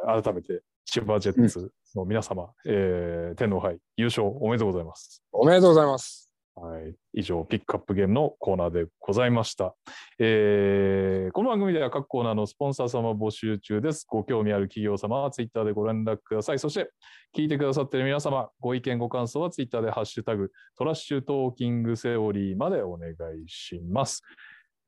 [0.04, 5.22] ー改めて、千葉ジェッツの皆様、えー天皇杯優勝おめでとうございます。
[5.32, 6.25] おめでとうございます。
[6.58, 9.74] はい、以上、ピックアップゲームのコーナーでございました。
[10.18, 14.06] えーこの番組では各コーナーのスポンサー様募集中です。
[14.08, 16.58] ご興味ある企業様はツイッターでご連絡ください。
[16.58, 16.90] そして、
[17.36, 23.14] 聞いてくださっている皆様、ご意見、ご感想はツイッターでハッシュタグ、トラッシュトーキングセオリーまでお願い
[23.48, 24.22] します。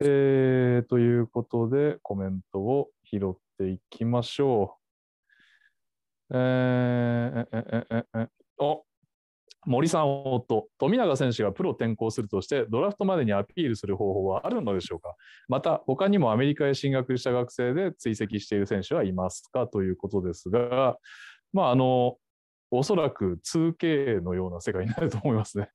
[0.00, 4.78] えーということで、コメントを拾っていきましょ
[6.30, 6.34] う。
[6.34, 8.28] えー、え、え、え、え、え、
[8.58, 8.84] お
[9.66, 15.14] 森さんおと富永選手がプロ転向するとしてドラフトまでにアピールする方法はあるのでしょうか？
[15.48, 20.96] また他にもアメリカへ進学した学生で追跡している選手はいますかということですが
[21.52, 22.16] まああの
[22.70, 25.70] おそらく 2K のような世界になると思いますね。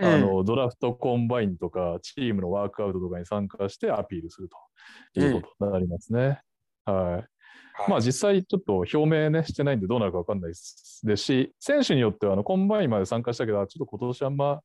[0.00, 4.48] あのドラフトコンバインとかチームのワークアウトとかに参加してアピールする
[5.12, 6.40] ということになりますね。
[6.84, 7.35] はい。
[7.88, 14.60] まあ実際ちょっと表明ねしてないんでどうなるか分かんないですし、選手によってはあのコンバインまで参加したけど、あちょっと今年あんま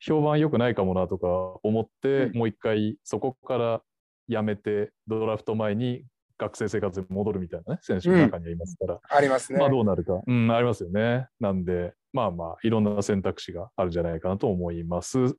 [0.00, 1.26] 評判良くないかもなとか
[1.62, 3.82] 思って、うんもう一回そこから
[4.28, 6.04] やめてドラフト前に
[6.38, 9.58] 学生生活に戻るみたいなね、選手の中にはいますから、ありますね。
[9.58, 11.28] まあどうなるか、うん、ありますよね。
[11.38, 15.36] なんで、まあまあいろんな選択肢があるんじゃないかなと思います。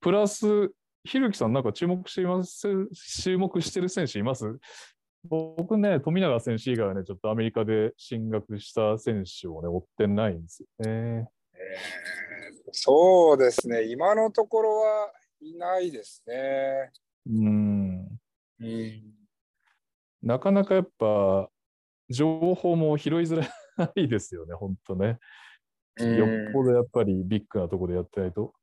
[0.00, 0.72] プラス、
[1.04, 2.68] ひるきさんなんか注目しています
[3.22, 4.58] 注目してる選手います？
[5.24, 11.30] 僕ね、富永選手以外はね、ちょっとアメリカで進学した選手をね、追ってないんですよね。
[11.54, 12.22] えー
[12.72, 13.84] そうですね。
[13.84, 16.90] 今のところはいないですね。
[17.26, 18.08] うん。
[18.60, 19.02] うん。
[20.22, 21.50] なかなかやっぱ、
[22.08, 23.36] 情報も拾いづ
[23.76, 25.18] らいですよね、本当ね。
[25.98, 28.54] よっぽどやっぱりビッグなところでやってないと。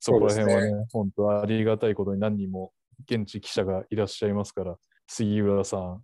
[0.00, 2.72] そこら辺はそうでね、本当ありがたいことに何人も
[3.08, 6.02] 現地記者がいらっしゃいますから、杉浦さん、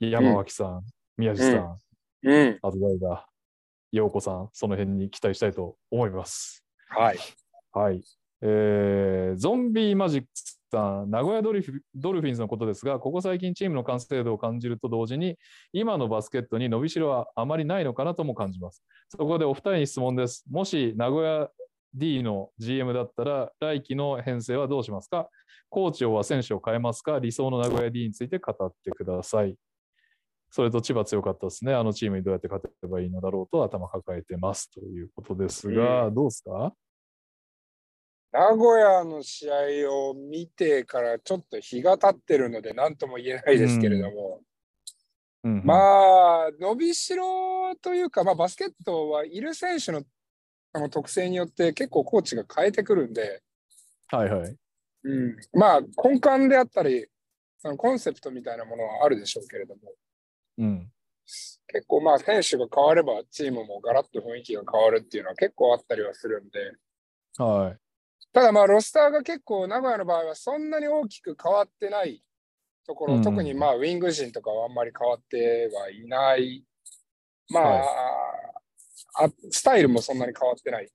[0.00, 0.82] 山脇さん、
[1.16, 1.78] 宮地さん、
[2.22, 2.58] うん。
[2.62, 3.28] あと誰だ、
[3.92, 6.64] 陽子さん、その辺に期待したいと思います。
[6.88, 7.18] はい。
[7.72, 8.02] はい。
[8.42, 10.28] えーゾンビマジック
[10.70, 15.36] さん、名古屋ドリフドルフィンズのことですが、ここ最近チームの完成度を感じると同時に、
[15.72, 18.82] 今のバスケットに伸びしろはあまりないのかなとも感じます。
[19.08, 20.44] そこでお二人に質問です。
[20.50, 21.50] もし名古屋
[21.94, 25.28] D の GM だったら、来季の編成はどうしますか？
[25.68, 27.18] コーチをは選手を変えますか？
[27.18, 29.56] 理想の名古屋 D について語ってください。
[30.50, 31.74] それと千葉強かったですね。
[31.74, 36.72] あのチームにどうやって勝てばいいのだろうと頭抱えてますということですが、うどうですか？
[38.32, 39.54] 名古屋の試合
[39.92, 44.40] を見てからちょっと日が経ってるので何とも言えないですけれども、
[45.42, 45.62] うんうん。
[45.64, 50.02] まあ、伸びしろというか、まあ、バスケットはいる選手の
[50.72, 53.42] あの特性によって結構コーチが変えてくるんで、
[54.08, 54.56] はいはい。
[55.04, 57.06] うん、まあ根幹であったり
[57.58, 59.80] そのコンセプトみたいなものはあるでしょうけれども。
[60.58, 60.90] うん。
[61.68, 67.42] 結構まあ選手が変わればチームもガラッと雰囲気が変わるっていうのは結構あったりはするんで。
[67.42, 67.78] はい。
[68.32, 72.22] ただまあロスターが結構名古屋の場合はそんなに大きく変わってない
[72.86, 76.64] ところ、うん特にまあウィング陣とかはあんまり変わってはいない。
[77.48, 78.49] まあ、はい
[79.14, 80.88] あスタイルもそんなに変わってない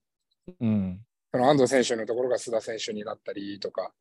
[0.62, 1.02] うん。
[1.32, 3.92] その安藤選手のところが須田選手になったりとか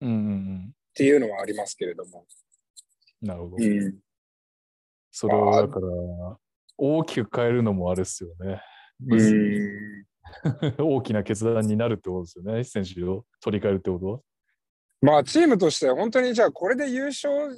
[0.00, 0.74] うんうんうん。
[0.92, 2.26] っていうのはありますけれども、
[3.22, 3.56] なるほど。
[3.58, 3.94] うん、
[5.10, 5.86] それをだから、
[6.76, 8.60] 大きく変えるのもあれですよね。
[10.78, 12.64] 大きな決断になるってことですよね。
[12.64, 14.20] 選手を取り替えるってことは。
[15.00, 17.56] まあチームとして本当にじゃあこれで優勝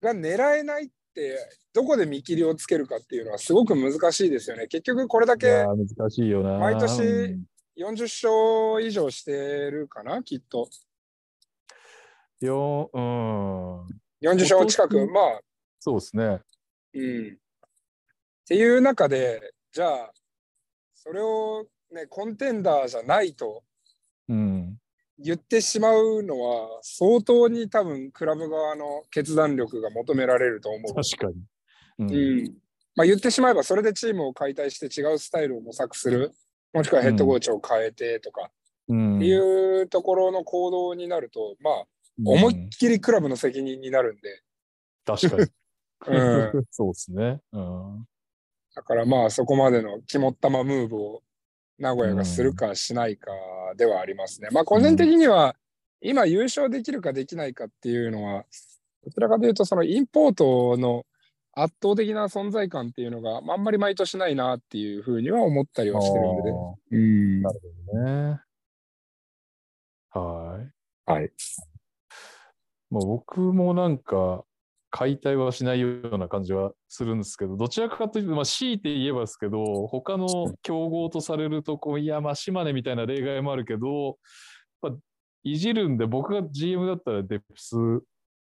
[0.00, 1.38] が狙えないって
[1.72, 4.66] どこで見切りをつけるかっていうのはすごく難しいですよね。
[4.66, 6.58] 結局これだけ難しいよな。
[6.58, 7.44] 毎年うん
[7.80, 10.68] 40勝以上してるかなきっと。
[12.40, 13.80] よ、うん。
[14.20, 15.06] 40勝近く。
[15.06, 15.40] まあ、
[15.78, 16.40] そうですね。
[16.94, 17.32] うん。
[17.32, 17.36] っ
[18.46, 20.12] ていう中で、じゃあ、
[20.94, 23.62] それをね、コンテンダーじゃないと
[24.28, 24.79] うん。
[25.22, 30.94] 言ってしまうのは、相当に多分、クラブ側の決断力が求められると思う。
[30.94, 31.34] 確かに。
[31.98, 32.10] うん。
[32.10, 32.54] うん。
[32.96, 36.32] まあ、言ってしまえば、それでチームを解体して違うスタイルを模索する。
[36.72, 38.42] もしくはヘッドコーチを変えてとか、
[38.88, 41.84] うんっていうところの行動になると、まあ、
[42.24, 44.42] 思いっきりクラブの責任になるんで、
[45.04, 45.46] 確かに。
[46.08, 47.40] うん、そうですね。
[47.52, 48.08] うん。
[48.74, 51.22] だからまあそこまでの肝っ玉ムーブを
[51.78, 53.30] 名古屋がするかしないか
[53.74, 54.48] ではありますね。
[54.52, 55.56] まあ個人的には
[56.00, 58.44] 今優勝できるかできないかっていうのは、
[59.04, 61.04] どちらかというとそのインポートの
[61.52, 66.58] 圧倒的な存在感っていうのが、まあ、あんまり毎年ないなっていうふうには思ったりはしてるんでね。
[66.92, 67.60] うんなる
[67.92, 68.40] ほどね。
[70.12, 70.60] は
[71.08, 71.10] い。
[71.10, 71.30] はい。
[72.90, 74.44] もう僕もなんか、
[74.90, 84.18] 解体はしないような感じはするんですけど、どちらかというと、まあ、強いて言えばですけど、他の競合とされるとこ、いや、まあ、島根みたいな例外もあるけど、
[84.82, 84.92] まあ、
[85.44, 87.76] いじるんで、僕が GM だったらデプス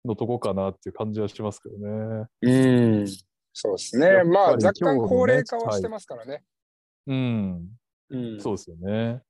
[0.03, 2.27] のとこかなっていう感じはしますけどね。
[2.41, 3.07] うん。
[3.53, 4.23] そうですね。
[4.23, 6.43] まあ若干高齢化はしてますからね。
[7.07, 7.69] うん。
[8.09, 8.41] うん。
[8.41, 9.21] そうですよね。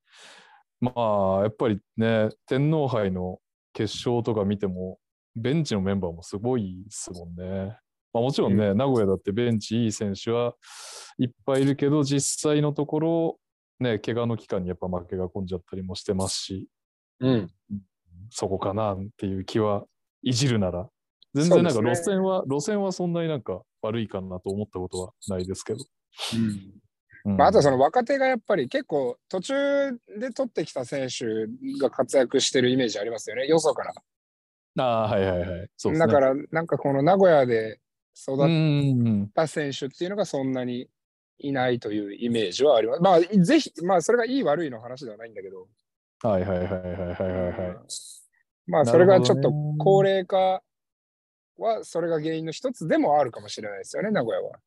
[0.79, 3.39] まあ、やっぱりね、天皇杯の
[3.73, 4.97] 決勝とか見ても、
[5.35, 7.77] ベンチのメンバーもすごいですもんね。
[8.13, 10.53] まあ、もちろんね、名古屋だってベンチいい選手は
[11.17, 13.39] いっぱいいるけど、実際のところ、
[13.79, 16.67] ね、怪我の期間にやっぱ負けが込んじゃったりもしてますし、
[17.19, 17.51] うん。
[18.29, 19.85] そこかなっていう気は
[20.23, 20.89] いじるなら。
[21.33, 25.85] 全然なんか路線は、路線はそんなになんか悪いかなと思ったことはないですけど。
[26.35, 26.81] うん
[27.23, 31.25] うんまあ、あとはその若手がやっぱり結構途中で取ってきた選手
[31.79, 33.93] が活躍してるイメージありますよね、よそから。
[34.77, 35.69] ああ、はいはいはい。
[35.77, 36.07] そうですね。
[36.07, 37.79] だから、なんかこの名古屋で
[38.15, 39.31] 育うっん。
[39.33, 40.87] た選手っていうのがそんなに
[41.39, 43.01] いないというイメージはあります。
[43.01, 45.67] まあ、ぜひ、まあ、それがいい悪いの話ではないんだけど、
[46.23, 47.77] はいはいはいはいはいはいはい。
[48.67, 50.61] まあ、それがちょっと高齢化
[51.57, 54.59] は、それが原因の一つでもあるかもしれないですよね、名古屋は。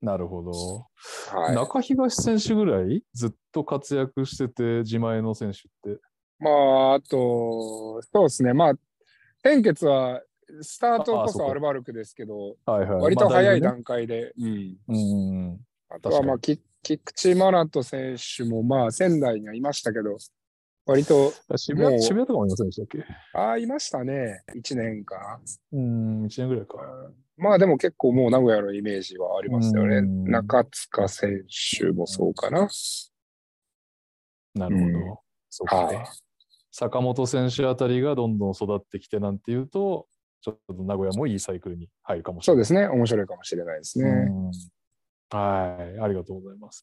[0.00, 0.86] なるほど。
[1.30, 1.54] はい。
[1.54, 6.00] 中東選手ぐらいずっと活躍してて、自前の選手って。
[6.38, 8.52] まあ、あと、そうですね。
[8.52, 8.74] まあ、
[9.42, 10.22] 天傑は、
[10.60, 13.00] スタートこああそアルバルクですけど、はいはい。
[13.02, 14.44] 割と早いだ段階で、うん。
[14.44, 14.98] いぶね。
[14.98, 15.60] うん。
[15.88, 20.16] あとは、まあ、キ菊池真奈選手も、まあ、仙台にはいましたけど、
[20.84, 23.04] 割と、渋谷渋谷とかもいませんでしたっけ？
[23.34, 24.42] ああ、いましたね。
[24.54, 25.40] 1年か
[25.72, 26.76] うん、1年ぐらいか。
[26.78, 27.12] な。
[27.36, 29.98] まあ、でも結構もう名古屋のイメージはありますよね。
[29.98, 31.44] うん中塚選
[31.78, 32.68] 手もそうかな。
[34.54, 34.86] なるほど。
[34.86, 35.16] うん
[35.48, 36.04] そっか、はい
[36.72, 40.08] 坂本選手あたりがどんどん育ってきてなんていうと、
[40.40, 42.64] ちょっと名古屋もいいサイクルに入るかもしれない。
[42.64, 42.88] そうですね。
[42.88, 44.08] 面白いかもしれないですね。
[44.10, 44.50] うん
[45.34, 46.82] はい、ありがとうございます。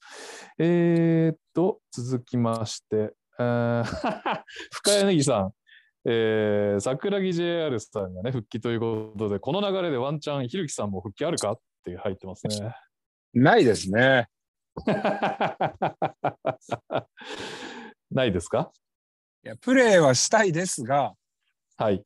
[0.58, 3.84] えー、っと、続きまして、えー
[4.72, 5.54] 深柳さん、
[6.06, 12.74] えー、桜木 JR さんがね、復帰ということで、この流れでワンチャン、ひるきさんも復帰あるかって入ってますね。
[13.34, 14.28] ないですね。
[18.12, 18.72] ないですか？
[19.46, 21.14] いや、プレーはしたいですが、
[21.78, 22.04] はい。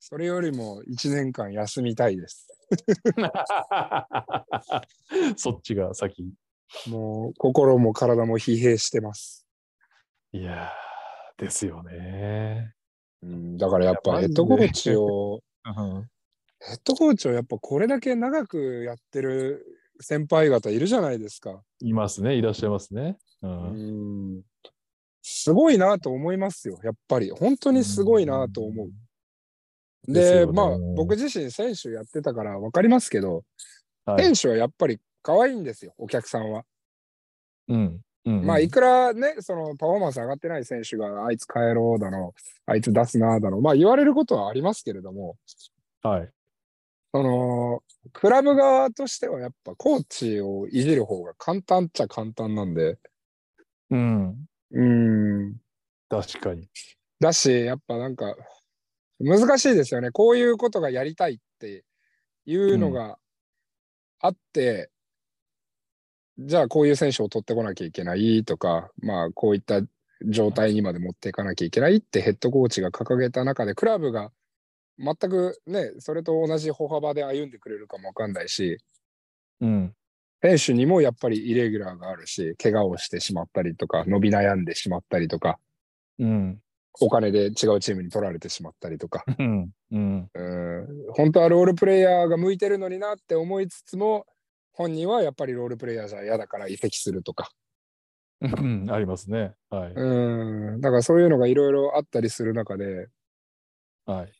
[0.00, 2.48] それよりも1年間休みたいです。
[5.36, 6.28] そっちが先。
[6.88, 9.46] もう心も体も疲弊してます。
[10.32, 12.74] いやー、ですよね。
[13.22, 16.08] うん、だからやっぱヘッドコーチを、うん
[16.64, 19.66] ヘッドコーチをやっぱこれだけ長くやってる
[20.00, 21.60] 先輩方いるじゃないですか。
[21.80, 23.18] いますね、いらっしゃいますね。
[23.42, 24.42] ううんん。
[25.22, 27.30] すごいなと思いますよ、やっぱり。
[27.30, 28.90] 本当にすごいなと思う。
[30.06, 33.44] で、ですよねまあ僕自身選手やってたから分かりますけど、
[34.04, 36.64] はい選手はやっぱり可愛いんですよ、お客さんは。
[37.68, 38.00] うん。
[38.24, 42.34] うんまあ、いくらね、そのパフォーマンス上がってない選手が、あいつ帰ろうだの、
[42.66, 45.36] あいつ出すなだの、まあ言われることはありますけれども、
[46.02, 46.30] はい。
[47.12, 52.98] その、クラブ側としてはやっぱコーチをいじる方が簡単っちゃ簡単なんで、
[53.90, 54.46] うん。
[54.72, 55.56] うん。
[56.08, 56.68] 確かに。
[57.20, 58.34] だし、やっぱなんか、
[59.20, 60.10] 難しいですよね。
[60.10, 61.84] こういうことがやりたいって
[62.44, 63.18] いうのが
[64.18, 64.90] あって、
[66.38, 69.82] じゃあこういう選手を取ってこなきゃいけないとか、まあこういった
[70.26, 74.32] 状態にまで持っていかなきゃいけないってヘッドコーチが掲げた中で、クラブが
[74.98, 78.78] 全くね、それと同じ歩幅で歩んでくれるかもわかんないし、
[79.60, 79.94] うん。
[80.42, 85.58] 選手にもやっぱりイレギュラーがあるし、怪我をしてしまったりとか、伸び悩んでしまったりとか、
[86.18, 86.58] うん。
[87.00, 89.70] お金で違うチームに取られてしまったりとか、うん。
[89.92, 90.30] うん。
[90.34, 94.26] うん本当はロールプレイヤーが向いてるのになって思いつつも、
[94.72, 97.50] 本人はやっぱりロールプレイヤーじゃ嫌だから移籍するとか、
[98.40, 98.86] うん。
[98.90, 99.54] ありますね。
[99.70, 99.92] はい。
[99.94, 103.06] うん、だからそういうのがいろいろあったりする中で、
[104.06, 104.32] はい。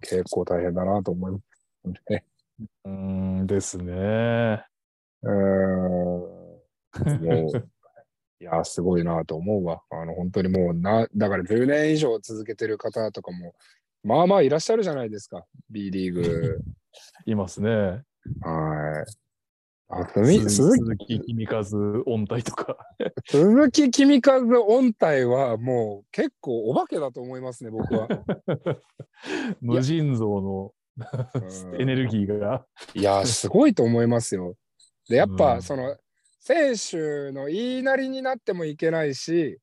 [0.00, 2.24] 結構大変だなと思いますね。
[2.84, 4.69] うんですね。
[5.22, 5.32] うん、
[7.24, 7.68] もう、
[8.40, 9.82] いやー、すごいなと思うわ。
[9.90, 13.54] あの、本当にもうな、だから10年以上続けてる方とかも、
[14.02, 16.60] まあまあいらっしゃるじゃないですか、B リーグ。
[17.26, 17.70] いますね。
[18.40, 19.20] はい。
[19.92, 21.60] あ、鈴木、鈴鈴木君和
[22.06, 22.76] 音体とか。
[23.28, 28.08] 鈴木君和音体はもう結構お化けだと思いますね、僕は。
[29.60, 32.66] 無尽蔵のうんエネルギーが。
[32.94, 34.54] いやー、すごいと思いますよ。
[35.10, 35.96] で、やっうんぱその、
[36.38, 39.58] 選手の言いなりになってもいけないし、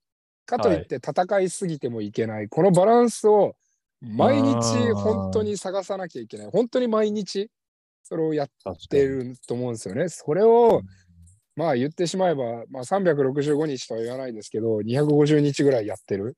[0.45, 3.55] かといって戦いすぎてもいけない、このバランスを
[4.01, 6.49] 毎日本当に探さなきゃいけない。
[6.51, 7.49] 本当に毎日
[8.03, 8.49] それをやっ
[8.89, 10.09] てにると思うんですよね。
[10.09, 10.81] それを、
[11.55, 16.35] まあ言ってしまえば、まあ、365日とは言わないですけど、250日ぐらいやってる。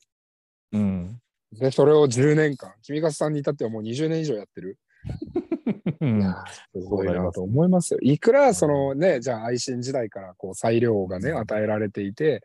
[0.71, 1.19] うん。
[1.51, 4.77] で、それを10年間、君勝さんに至ってはもう20年以上やってる。
[6.01, 7.99] うんいやーすごいなと思いますよ。
[8.01, 12.43] いくらそのね、じゃあ愛心時代からこう裁量がね、与えられていて、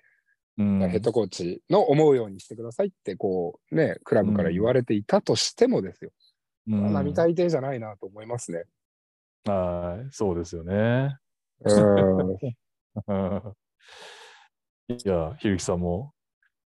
[0.57, 6.11] うんヘッドコーチの思うようにしてくださいってこうね、クラブから言われていたとしてもですよ。
[6.69, 8.65] うん並大抵じゃないなと思いますね。
[9.45, 11.19] はい、そうですよね。
[14.89, 16.13] いや、ひるきさんも、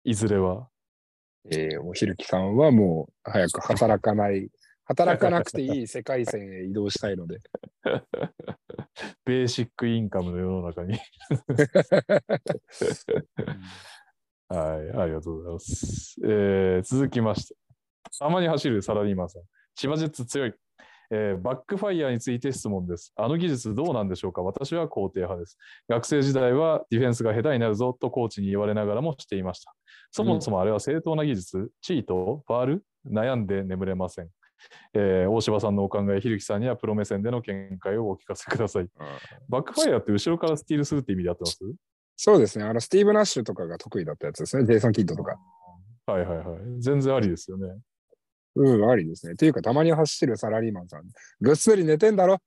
[0.04, 0.70] いずれは、
[1.50, 4.50] えー、もうひるきさんはもう早く働かない、
[4.92, 7.40] 働かなくていい世界線へ移動したいので。
[9.24, 11.00] ベーシックインカムの世の中に。
[14.50, 16.18] はい、ありがとうございます。
[16.26, 17.56] えー続きまして、
[18.20, 19.44] たまに走るサラリーマンさん。
[19.76, 20.54] 千葉ジェッツ強い。
[21.10, 23.14] えーバックファイヤーについて質問です。
[23.16, 24.42] あの技術どうなんでしょうか？
[24.42, 25.58] 私は肯定派です。
[25.88, 29.74] 学生時代はディフェンスが下手になるぞとコーチに言われながらもしていました。
[30.12, 32.84] そもそもあれは正当な技術、チート、ファール？
[33.10, 34.30] 悩んで眠れません。
[34.94, 38.88] えー大柴さんのお考え、ひるきさんにはプロ目線での見解をお聞かせください。
[39.50, 41.60] バックファイヤーって後ろからスティールするって意味でやってます
[42.18, 42.66] そうですね。
[42.66, 44.66] あの、スティーブ・ナッシュとかが得意だったやつですね。
[44.66, 45.38] ジェイソン・キッドとか。
[46.06, 46.60] はいはいはい。
[46.80, 47.68] 全然ありですよね。
[48.56, 49.34] うん、ありですね。
[49.34, 51.04] っていうか、たまに走ってるサラリーマンさん、
[51.40, 52.38] ぐっすり寝てんだろ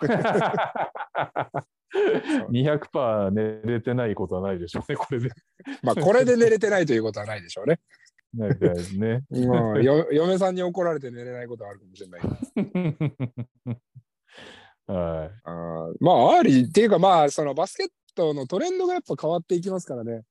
[2.50, 5.30] 200%寝れてないことはないでしょうね、これで。
[5.82, 7.80] まあ、これで寝れてないということはないでしょうね。
[8.36, 9.22] ないですね。
[9.30, 12.36] まあ、よ嫁さんに怒られて寝れないことはあるかもしれないけど。
[14.94, 20.22] はあーまあ、ありっていうか、まあ、そのバスケットのトレンドがやっぱ変わっていきますからね。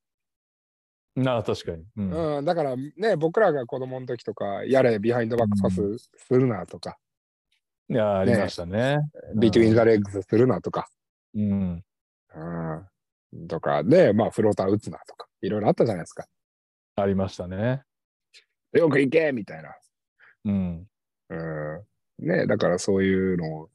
[1.17, 1.19] い。
[1.19, 1.83] なあ、確かに。
[1.97, 6.97] うんうん、だからね、僕らが子供の時とか、やれ、 behind back パスするなとか、
[7.89, 8.97] いや、ありましたね。
[9.35, 10.87] between the legs するなとか、
[11.35, 11.83] うん。
[13.33, 16.25] うん、とかで、まあ、フローター打つなとか、いろいろあったじゃないですか。
[16.95, 17.83] ありましたね。
[18.79, 19.75] よく行けみたいな。
[20.45, 20.87] うん。
[21.29, 22.27] うん。
[22.27, 23.69] ねだからそういうの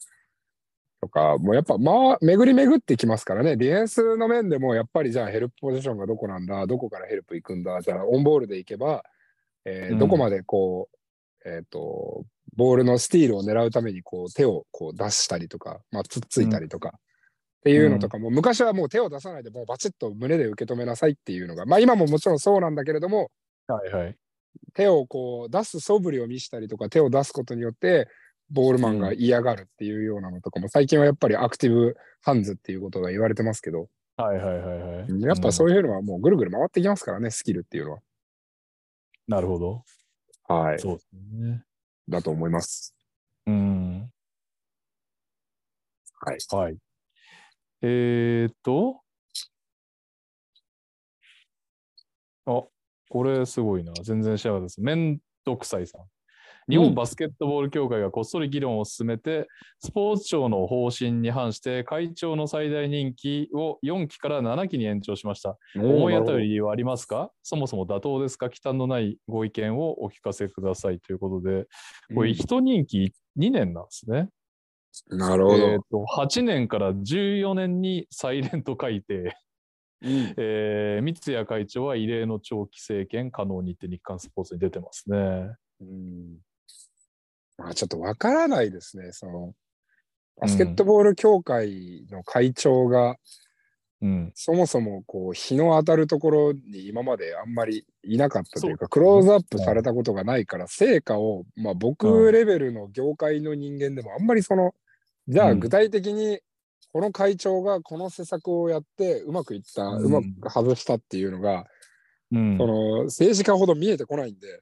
[1.01, 9.03] とか、もうやっぱ、まあ、巡り巡ってきますからね、ディフェンスの面でも、やっぱりじゃあヘルプポジションがどこなんだ、どこからヘルプ行くんだ、じゃあオンボールで行けば、
[9.65, 10.89] えーうんどこまでこ
[11.45, 12.25] う、えっ、と、
[12.57, 16.93] ボールのスティールを狙うためにこう手をこう出したりとか、まあ、つっついたりとか、
[17.61, 23.31] っていうのとかも、昔はもう手を出さないで、もうバチッと胸で受け止めなさいっていうのが、まあ今ももちろんそうなんだけれども、
[23.67, 24.17] はいはい。
[24.75, 28.09] 手をこう出す素振りを見したりとか手を出すことによって
[28.51, 35.23] ボールマンが嫌がるっていうようなのとかも最近はやっぱりアクティブハンズっていうことが言われてますけどはいはいはいはい。
[35.23, 37.99] やっぱそういうのはもうぐるぐる回ってきますからねスキルっていうのうん
[39.31, 39.85] なるほど。
[40.49, 41.63] ははいそうですね。
[42.09, 42.97] だと思います
[43.47, 44.11] うん。
[46.23, 46.77] はいはい。
[47.83, 49.01] えーっと。
[52.47, 52.65] あ、
[53.11, 53.93] これすごいな。
[54.05, 54.81] 全然知らなかったです。
[54.81, 56.01] めんどくさいさん。
[56.69, 59.49] 日本バスケットボール協会がこっそり議論を進めて、
[59.81, 65.59] スポーツ庁の方針に反して会長の最大任期を4期から7期に延長しました。
[65.75, 67.33] 思い当たる理由はありますか？
[67.43, 68.49] そもそも妥当ですか？
[68.49, 71.67] 忌憚のないご意見をお聞かせくださいということで、
[72.15, 74.29] これ一任期2年なんですね。
[75.09, 79.31] なるほど、えーと8年から14年にサイレント改定、うん
[80.03, 85.17] えー三谷会長は異例の長期政権可能にって日刊スポーツに出てますね。
[85.81, 86.39] うん。
[87.59, 89.55] まあちょっとわからないですねその
[90.41, 93.17] バスケットボール協会の会長が、
[94.01, 102.33] うん、そもそもこう日の当たるところに今まであんまりいなかったというかクローズアップされたことがないから成果を、まあ、う僕ん。
[102.33, 104.73] レベルの業界の人間でもあんまりその
[105.29, 105.61] じゃあうん。
[105.61, 106.41] 具体的に
[106.93, 111.67] この会長がこの施策をやってうまくいった、ううんまく外したっていうのが、
[112.33, 114.61] うんその政治家ほど見えてこないんで、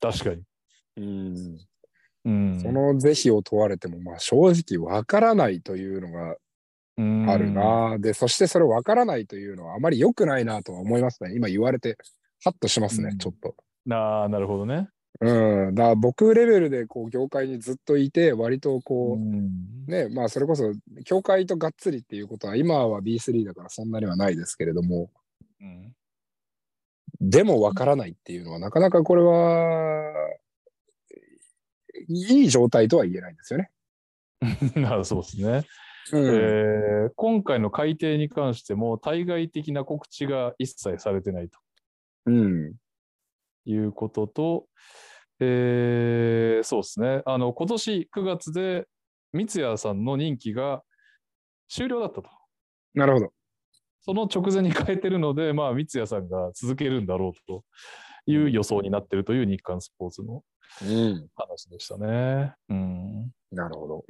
[0.00, 0.42] 確かに。
[0.96, 1.58] うん
[2.26, 6.36] うん、その是非を問われてもまあ正直わからないというのが
[6.96, 7.50] うんある。
[7.50, 7.98] な。
[7.98, 11.34] で、そしてそれ分からないというのはあまり良くないなとは思いますね。
[11.34, 11.96] 今言われて、
[12.42, 13.54] ハッとしますね、うんちょっと。
[13.86, 14.88] なあ、なるほどね。
[15.20, 15.74] うん。
[15.74, 20.72] だから僕レベルでこう業界にずっといて、割とこう、うんね、まあそれこそ、
[21.04, 25.10] 協会とがっつりっていうことは、今は B3 だからそんなにはないですけれども、
[25.60, 25.92] うん
[27.20, 30.12] でも分からないっていうのは、なかなかこれは、
[32.08, 33.70] いい状態とは言えないんですよね。
[35.04, 35.62] そうですね。
[36.12, 41.58] うんえー今回の改定に関しても、対外的な告知が一切されてないと
[42.26, 42.74] うん。
[43.64, 44.66] いうことと、
[45.40, 47.22] えーそうですね。
[47.26, 48.86] あの、今年9月で
[49.32, 50.82] 三谷さんの任期が
[51.68, 52.30] 終了だったと。
[52.94, 53.32] なるほど。
[54.02, 57.64] その直前に変えてるので、まあ、三谷さんが続けるんだろうと
[58.26, 60.42] いう予想になってるという日刊スポーツの
[60.82, 61.28] うん。
[61.34, 62.54] 話でしたね。
[62.68, 63.30] うん。
[63.50, 64.04] なるほど。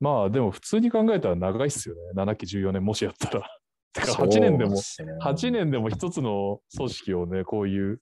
[0.00, 2.00] まあ、でも普通に考えたら長いっすよね。
[2.16, 3.48] 7期14年もしやったら。
[3.92, 8.00] てか、8年でも、8年でも一つの組織をね、こういう、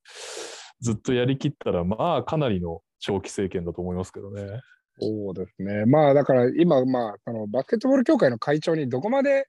[0.80, 4.60] ずっとやりきったら、まあ、かなりの長期政権だと思いますけどね。
[5.00, 5.86] そうですね。
[5.86, 9.46] まあだから今、まあ、そのバスケットボール協会の会長にどこまで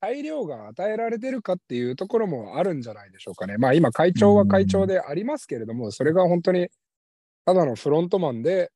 [0.00, 3.56] 裁量が与えられてるかっていうところもあるんじゃないでしょうかね。
[3.58, 6.68] まあ今、会長は会長でありますけれども、それが本当に
[7.46, 8.70] ただのフロントマンで、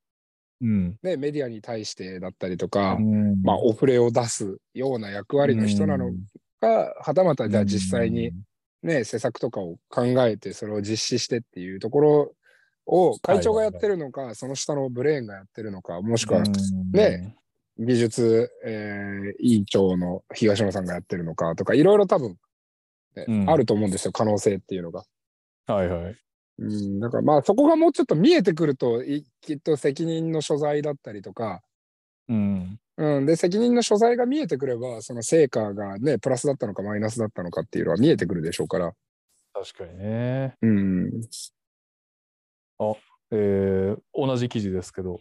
[0.61, 0.97] うん。
[1.03, 6.13] ね、メディアに対してだったりとか、うんまあオフレを出すような役割の人なの
[6.61, 8.33] か、はたまたじゃあ実際に、
[8.83, 12.33] ね、施策とかを考えて、それを実施してっていうところ
[12.87, 16.43] を会長がやってるのか、その下のブレーンがやってるのか、もしくは
[16.93, 17.37] ね、
[17.79, 22.37] 技術、えー委員長の東野さんがやってるのかとか、いろいろ多分、
[23.17, 25.05] ねうんあると思うんですよ、可能性っていうのが。
[25.67, 26.17] はいはい。
[26.59, 31.63] うん、だからまあそこがもうちょっと見えてくると、いきっと責任の所在だったりとか、
[32.29, 32.79] うん。
[32.99, 38.93] うん、で、責任の所在が見えてくれば、その成果がね、プラスだったのかマイナスだったのかっていうのは見えてくるでしょうから。
[39.53, 40.55] 確かにね。
[40.63, 41.11] うん。
[43.33, 45.21] えー同じ記事ですけど、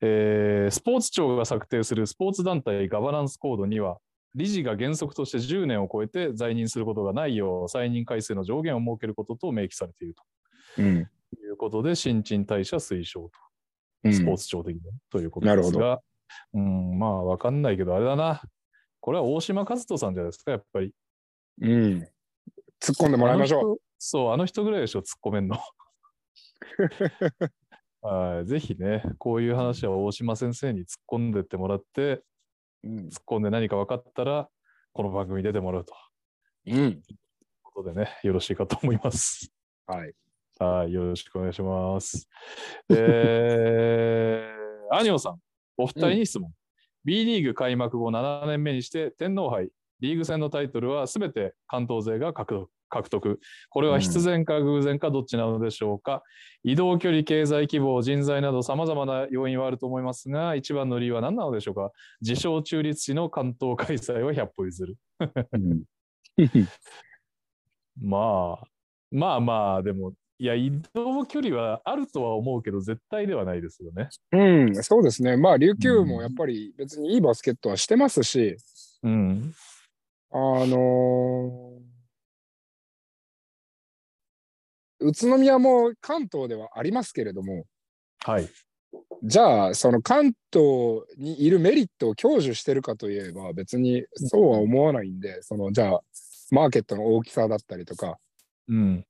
[0.00, 3.98] えースポーツ庁が策定するスポーツ団体ガバナンスコードには、
[4.34, 10.14] 理事が原則として10年を超えて在任することがないよう、再任回数の上限を設けることと明記されている
[10.78, 11.08] うん。
[11.36, 13.30] ということで、新陳代謝推奨
[14.04, 16.00] うんと、スポーツ庁的に、ということですなが、
[16.54, 18.42] うん、まあ、わかんないけど、あれだな。
[19.00, 20.94] これは大島和人さんじゃないですか、やっぱり。
[21.60, 22.08] うん。
[22.80, 23.76] 突っ込んでもらいましょう。
[23.98, 25.58] そう、あの人ぐらいでしょ、突っ込めんの。
[28.02, 32.22] はい、ぜひね、こういう話は大島先生に突っ込んでってもらって、
[32.82, 32.96] うん。
[33.08, 34.48] 突っ込んで何か分かったら、
[34.92, 35.94] この番組に出てもらうと
[36.66, 36.74] うん。
[36.74, 37.02] いう
[37.62, 39.52] ことでね、よろしいかと思います。
[39.86, 40.14] はい。
[40.58, 42.28] はい、よろしくお願いします。
[42.90, 45.40] えー、アニオさん、
[45.76, 46.52] お二人に質問。
[47.04, 49.70] B リーグ開幕後7年目にして天皇杯、
[50.00, 52.70] リーグ戦のタイトルはすべて関東勢が獲得。
[52.92, 56.22] 獲得これは必然か偶然かどっちなのでしょうか、
[56.62, 64.96] 移動距離、経済規模、人材など様々な要因はあると思いますが、一番の理由は何なのでしょうか自称中立地の関東開催は100歩譲る。
[65.52, 65.82] うん。
[68.00, 68.66] まあ、
[69.10, 70.12] まあまあ、でも、
[70.42, 74.08] いや、移動距離はあるとは思うけど、絶対ではないですよね。
[74.32, 75.36] うん、そうですね。
[75.36, 78.56] まあ、琉球もやっぱり別にいいバスケットはしてますし、
[79.04, 79.54] うん。
[80.32, 80.36] あ
[80.66, 81.92] のー
[85.04, 87.64] 宇都宮も関東ではありますけれども、
[88.24, 88.48] はい。
[89.22, 96.00] じゃあ、その関東にいるメリットを享受してるかといえば、別にそうは思わないんで、そのじゃあ、
[96.50, 98.18] マーケットの大きさだったりとか、
[98.68, 99.04] うん。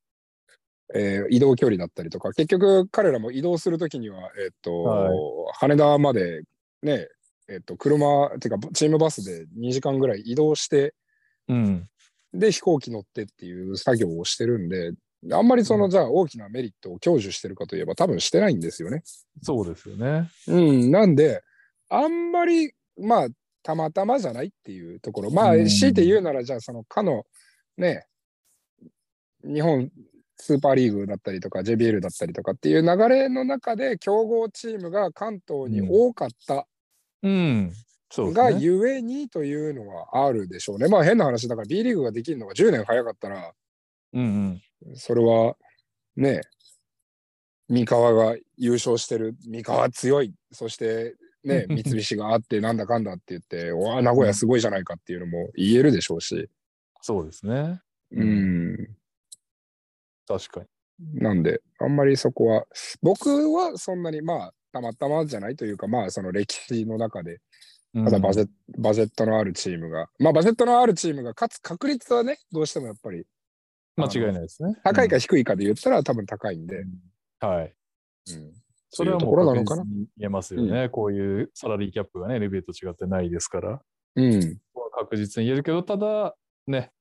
[0.94, 5.12] えー移動距離だったりとか、結局彼らも移動するときには、えっ、と、はい
[5.54, 6.42] 羽田まで
[6.82, 7.08] ね、
[7.48, 10.94] えっ、と、車、てかチームバスで2時間ぐらい移動して、
[11.48, 11.88] うん。
[12.34, 14.92] で飛行機乗ってっていう作業をしてるんで、
[15.30, 19.02] あんまりその、じゃあ大きなメリットを享受してるかといえば多分してないんですよね。
[19.42, 20.30] そうですよね。
[20.48, 21.42] うん、なんで、
[21.88, 23.28] あんまり、まあ、
[23.62, 25.30] たまたまじゃないっていうところ。
[25.30, 27.24] まあ、うん強いて言うなら、じゃあそのかの、
[27.76, 28.06] ね、
[29.44, 29.90] 日本
[30.42, 36.66] スーパーリーグだったりとか JBL だったりとかっていう流れの中で強豪チームが関東に多かった
[37.22, 37.72] うん。
[38.10, 38.56] そうですがね。
[38.60, 40.88] ゆえにというのはあるでしょうね。
[40.88, 43.52] まあ変な話だから B リーグができるのが10年早かったら、
[44.12, 44.60] うん
[44.96, 45.54] それは
[46.16, 46.40] ね、
[47.68, 51.14] 三河が優勝してる、三河強い、そして
[51.44, 56.50] ね、 三菱があってなんだかんだって言って、わあ、名古屋すごいじゃないかっていうのも言えるでしょうし、
[57.00, 57.80] そうですね。
[58.10, 58.96] うん、
[60.26, 60.66] 確かに。
[61.20, 62.64] なんで、あんまりそこは、
[63.02, 67.32] 僕はそんなにまあ、たまたまじゃないというか、まあ、その歴史の中で、
[67.94, 68.48] うんただバジェ
[68.78, 73.26] バジェットのあるチームが、まあバジェットのあるチームが勝つ確率はね、どうしてもやっぱり
[73.96, 74.74] 間違いないですね。
[74.82, 77.74] 高いか低いかで言ったら多分高いんで、うんはい。
[78.32, 78.52] うん
[78.94, 80.88] それはもそう確実に言えますよね。
[80.90, 83.80] こういうサラリーキャップがね、NBA と違ってないですから。
[84.16, 84.58] うん。
[84.92, 86.92] 確実に言えるけど、ただ、ね、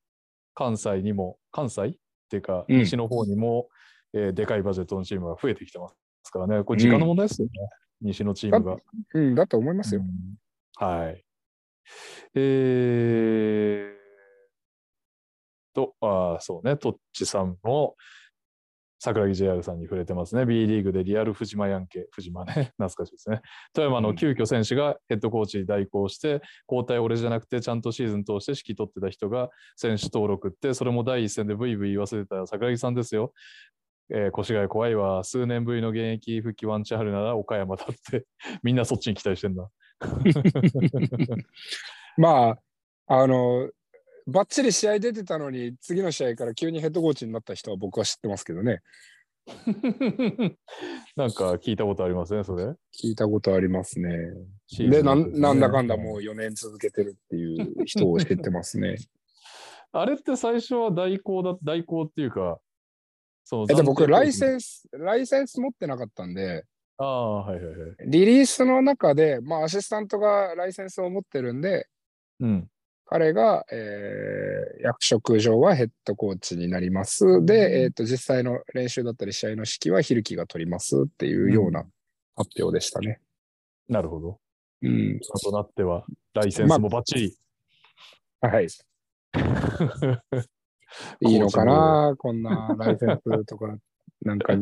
[0.54, 1.98] 関西にも、関西
[2.32, 3.68] っていうか、うん西の方にも、
[4.14, 5.90] えーでかいバジェットのチームが増えてきてま
[6.24, 6.64] すからね。
[6.64, 7.54] これ時間の問題ですよね。
[8.02, 8.78] 西のチームが。
[9.14, 10.02] うん、だと思いますよ。
[10.02, 10.08] うん
[10.78, 11.24] はい。
[12.34, 13.92] えー、
[15.76, 17.96] と、あーそうね、トッチさんも、
[19.04, 20.46] 桜木 JR さんに触れてますね。
[20.46, 23.42] B リーグでリアル藤間ヤンケ、藤間ね、 懐かしいですね。
[23.74, 26.40] 富山の急遽選手がヘッドコーチに代行して、
[26.70, 33.34] 交代俺じゃなくて、ちゃんとシーズン通して指揮取ってた人が選手登録って、それも第一線でブイブイ言わせてた桜木さんですよ。
[34.14, 35.24] えー、越谷怖いわ。
[35.24, 38.28] 数年ぶりの現役復帰ワンチャンあるなら岡山だって、
[38.62, 39.68] みんなそっちに期待してんだ。
[42.18, 42.56] ま
[43.08, 43.68] あ、あの、
[44.32, 48.82] ばっちり試合出てたのに、次の試合から急にヘッドコーチになった人は僕は知ってますけどね。
[51.16, 52.66] なんか聞いたことありますね、それ？
[52.94, 54.10] 聞いたことありますね。
[54.78, 58.98] で、ねんなんだかんだもう4年続けてるっていう人を知ってますね。
[59.94, 62.60] あれって最初は代行だ、代行っていうか、
[63.44, 66.64] そのえで僕、ラインセンス、ライセンス持ってなかったんで、
[66.98, 67.96] ああ、はいはいはい。
[68.06, 71.88] リリースの中で、まあ、アシスタントがライセンスを持ってるんで、
[72.40, 72.68] うん。
[73.12, 77.46] 彼が、えー役職上はヘッドコーチになります。
[77.46, 81.86] で、えーと、実際の練習だったり試合の指揮はヒルキが取りますっていうような
[82.36, 83.20] 発表でしたね。
[83.88, 84.40] なるほど。
[84.82, 85.20] うん。
[85.22, 86.04] そうとなっては、
[86.34, 87.38] ライセンスもバッチリ。
[88.42, 88.66] はい。
[91.22, 93.78] いいのかなこんなライセンスとか、
[94.24, 94.56] なんか、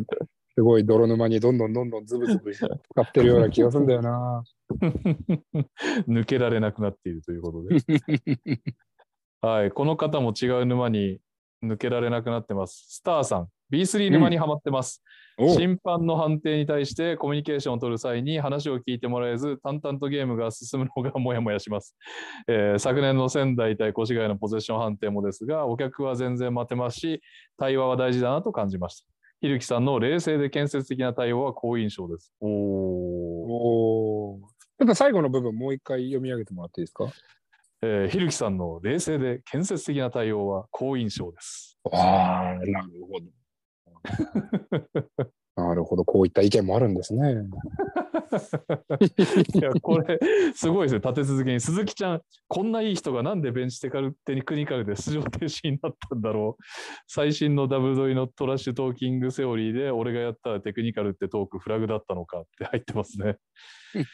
[0.60, 2.68] すごい泥沼にどんどんどんどんズブズブ使
[3.02, 4.44] ってるような気がするんだよな。
[6.06, 7.78] 抜けられなくなっているということで。
[9.40, 9.72] はい。
[9.72, 11.22] この方も違う沼に
[11.64, 12.88] 抜けられなくなってます。
[12.90, 13.48] スターさん。
[13.72, 15.02] B3 沼にはまってます。
[15.38, 21.96] お審判の判定に対してコミュニケーションを取る際に話を聞いてもらえず、淡々とゲームが進むのがモヤモヤします。
[22.50, 27.22] えー昨年の仙台対越谷のポゼッション判定もですが、お客は全然待てますし、
[27.58, 29.19] 対話は大事だなと感じました。
[29.42, 32.34] ひるきさんの冷静で建設的な対応は好印象です。
[32.42, 32.50] おー。
[32.50, 37.06] おーちょっと最後の部分もう一回読み上げてもらっていいですか？
[37.82, 41.78] えーひるきさんの冷静で建設的な対応は好印象です。
[41.92, 43.26] ああ、なるほど。
[45.60, 47.36] なるほど、こういった意見もあるんですね。
[49.54, 50.20] いや、これ、
[50.54, 51.60] すごいですね、立て続けに。
[51.60, 56.64] 鈴木ちゃん、こんないい人がなんでベンチテカルテクニカルで出場停止になったんだろう。
[57.08, 63.38] 最新のダブルドリのトラッシュトーキングセオリーで、俺がやったらテクニカルってトークフラグだったのかって入ってますね。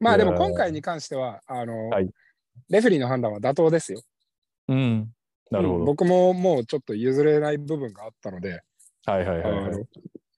[0.00, 2.10] まあでも今回に関しては、あの、はい
[2.68, 4.02] レフェリーの判断は妥当ですよ。
[4.68, 5.10] うん。
[5.50, 5.78] なるほど。
[5.80, 8.62] うん僕ももうちょっと譲れない部分があったので、
[9.06, 9.86] はいはいはい、はい。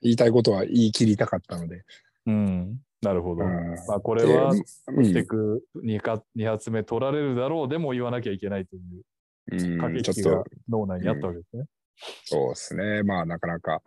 [0.05, 1.83] 言いたいことは言い切りたかったので。
[2.27, 2.79] うん。
[3.03, 3.45] なるほど。
[3.45, 8.83] うんまあ、これは、うんテク 2, か2発目取られるだろう、でも言わなきゃいけないという
[9.53, 11.65] うん駆けちょっ引きがと、脳内にあったわけですね。
[12.25, 13.03] そうですね。
[13.03, 13.81] まあなかなか、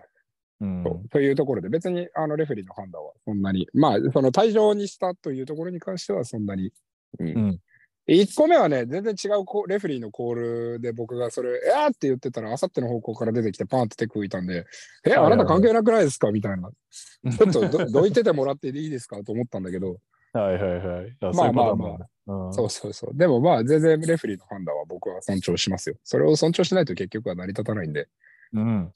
[0.61, 0.83] うん。
[1.09, 6.71] というところで、別にあのレフェリーの判断はそんなに、まあその退場にしたというところに関してはそんなに。
[7.19, 7.59] うんうん
[8.07, 10.33] 1個目はね、全然違うコレフェリーのコー
[10.75, 14.65] ルで僕がそれ、えーって言ってたら、あさっての方向から出てきてパンって手くいたんで、
[15.05, 16.31] え、あなた関係なくないですか？
[16.31, 16.69] みたいな。
[17.31, 19.21] ちょっとどどいててもらっていいですか？
[19.23, 19.97] と思ったんだけど、
[20.33, 21.17] はいはいはい。
[21.21, 21.97] あまあまあまあ
[22.27, 23.17] そうんそうそうそう。
[23.17, 25.95] でもまあ、全然レフェリーの判断は僕は尊重しますよ。
[26.03, 28.07] それを尊重しないと結局は成り立たないんで。
[28.53, 28.91] うん。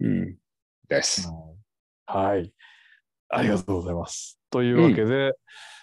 [0.00, 0.36] うん。
[0.88, 1.28] です。
[2.06, 2.52] はい。
[3.28, 4.38] ありがとうございます。
[4.50, 5.34] というわけで、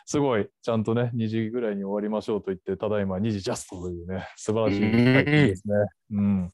[0.08, 5.74] すごい、ちゃんとね、2時ぐらいに終わりましょうと言って、ただいま2時ジャストというね、素晴らしい回ですね。
[6.12, 6.54] うん。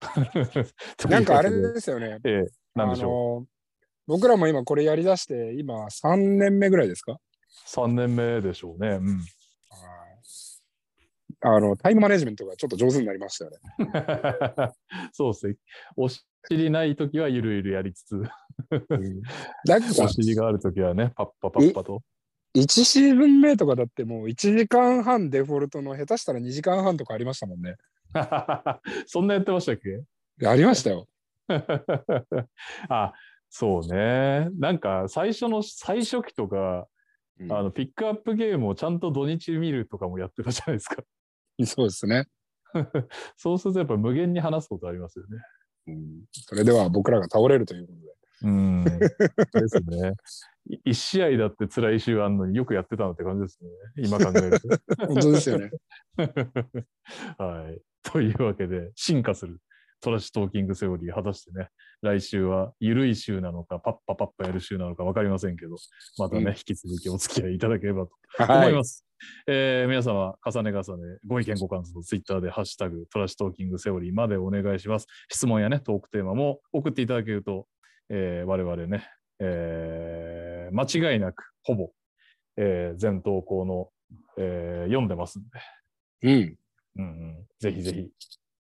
[1.10, 2.20] なんかあれですよね。
[2.24, 3.48] ええ、なんでしょう。
[4.06, 7.18] 僕らも今これやりだして、今3年目ぐらいですか
[7.66, 8.90] ？3年目でしょうね。
[8.90, 9.20] うん。
[11.40, 13.58] あの、タイムマネジメントがちょっと上手になりましたよね。
[15.12, 15.56] そうですね。
[15.96, 18.22] お尻ないときはゆるゆるやりつつ、
[19.66, 22.00] だってさお、尻があるときはね、パッパパッパと。
[22.56, 27.76] 1シーズン目とかだってもう1時間半デフォルトの下手したら2時間半とかありましたもんね。
[29.06, 30.46] そんなやってましたっけ？
[30.46, 31.06] ありましたよ。
[32.88, 33.12] あ、
[33.50, 34.48] そうね。
[34.58, 36.86] なんか最初の最初期とか、
[37.38, 41.02] うんあのピックアップゲームをちゃんと土日見るとかもやってたじゃないですか。
[41.66, 42.26] そうですね。
[43.36, 45.36] そうするとやっぱ無限に話すことありますよね。
[45.88, 48.15] うんそれでは僕らが倒れるということで。
[48.42, 48.84] うん。
[48.84, 48.90] で
[49.68, 50.12] すね。
[50.68, 53.70] い一試合だって辛い週あんのによくやってたのって感じですね。
[53.96, 54.68] 今考えると。
[55.06, 55.70] 本当ですよね。
[57.38, 57.80] はい。
[58.02, 59.60] というわけで、進化する
[60.00, 61.70] トラッシュトーキングセオリー、果たしてね、
[62.02, 65.76] 来週は緩い週なのか、パッパパッパやる週なのか分かりませんけど、
[66.18, 68.12] またね、うん引き続きお付き合いいただければと
[68.44, 68.68] はい。
[68.68, 69.04] 思います。
[69.46, 75.06] えー皆様、重ね重ね、ご意見、ご感想、ツイッターでハッシュタグ、トラッシュトーキングセオリーまでお願いします。
[75.30, 77.66] 質問やね、トークテーマも送っていただけると、
[78.08, 79.08] えー我々ね、
[79.40, 81.90] えー間違いなく、ほぼ、
[82.56, 83.90] えー全投稿の、
[84.38, 85.48] えー読んでますんで、
[86.22, 86.56] うん。
[86.98, 87.06] うんう
[87.42, 88.10] ん、ぜひぜひ、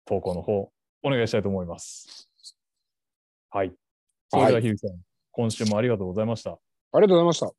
[0.05, 0.71] 投稿の方、
[1.03, 2.29] お願いしたいと思います。
[3.49, 3.73] はい。
[4.29, 4.97] それでは、はいひるきさん、
[5.31, 6.51] 今週もありがとうございました。
[6.51, 6.57] あ
[6.95, 7.51] りがとうございました。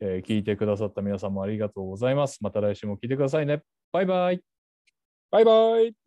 [0.00, 2.38] えー聞いてくださった皆さんもありがとうございます。
[2.42, 3.62] また来週も聞いてくださいね。
[3.92, 4.40] バイバイ。
[5.30, 6.03] バイバイ。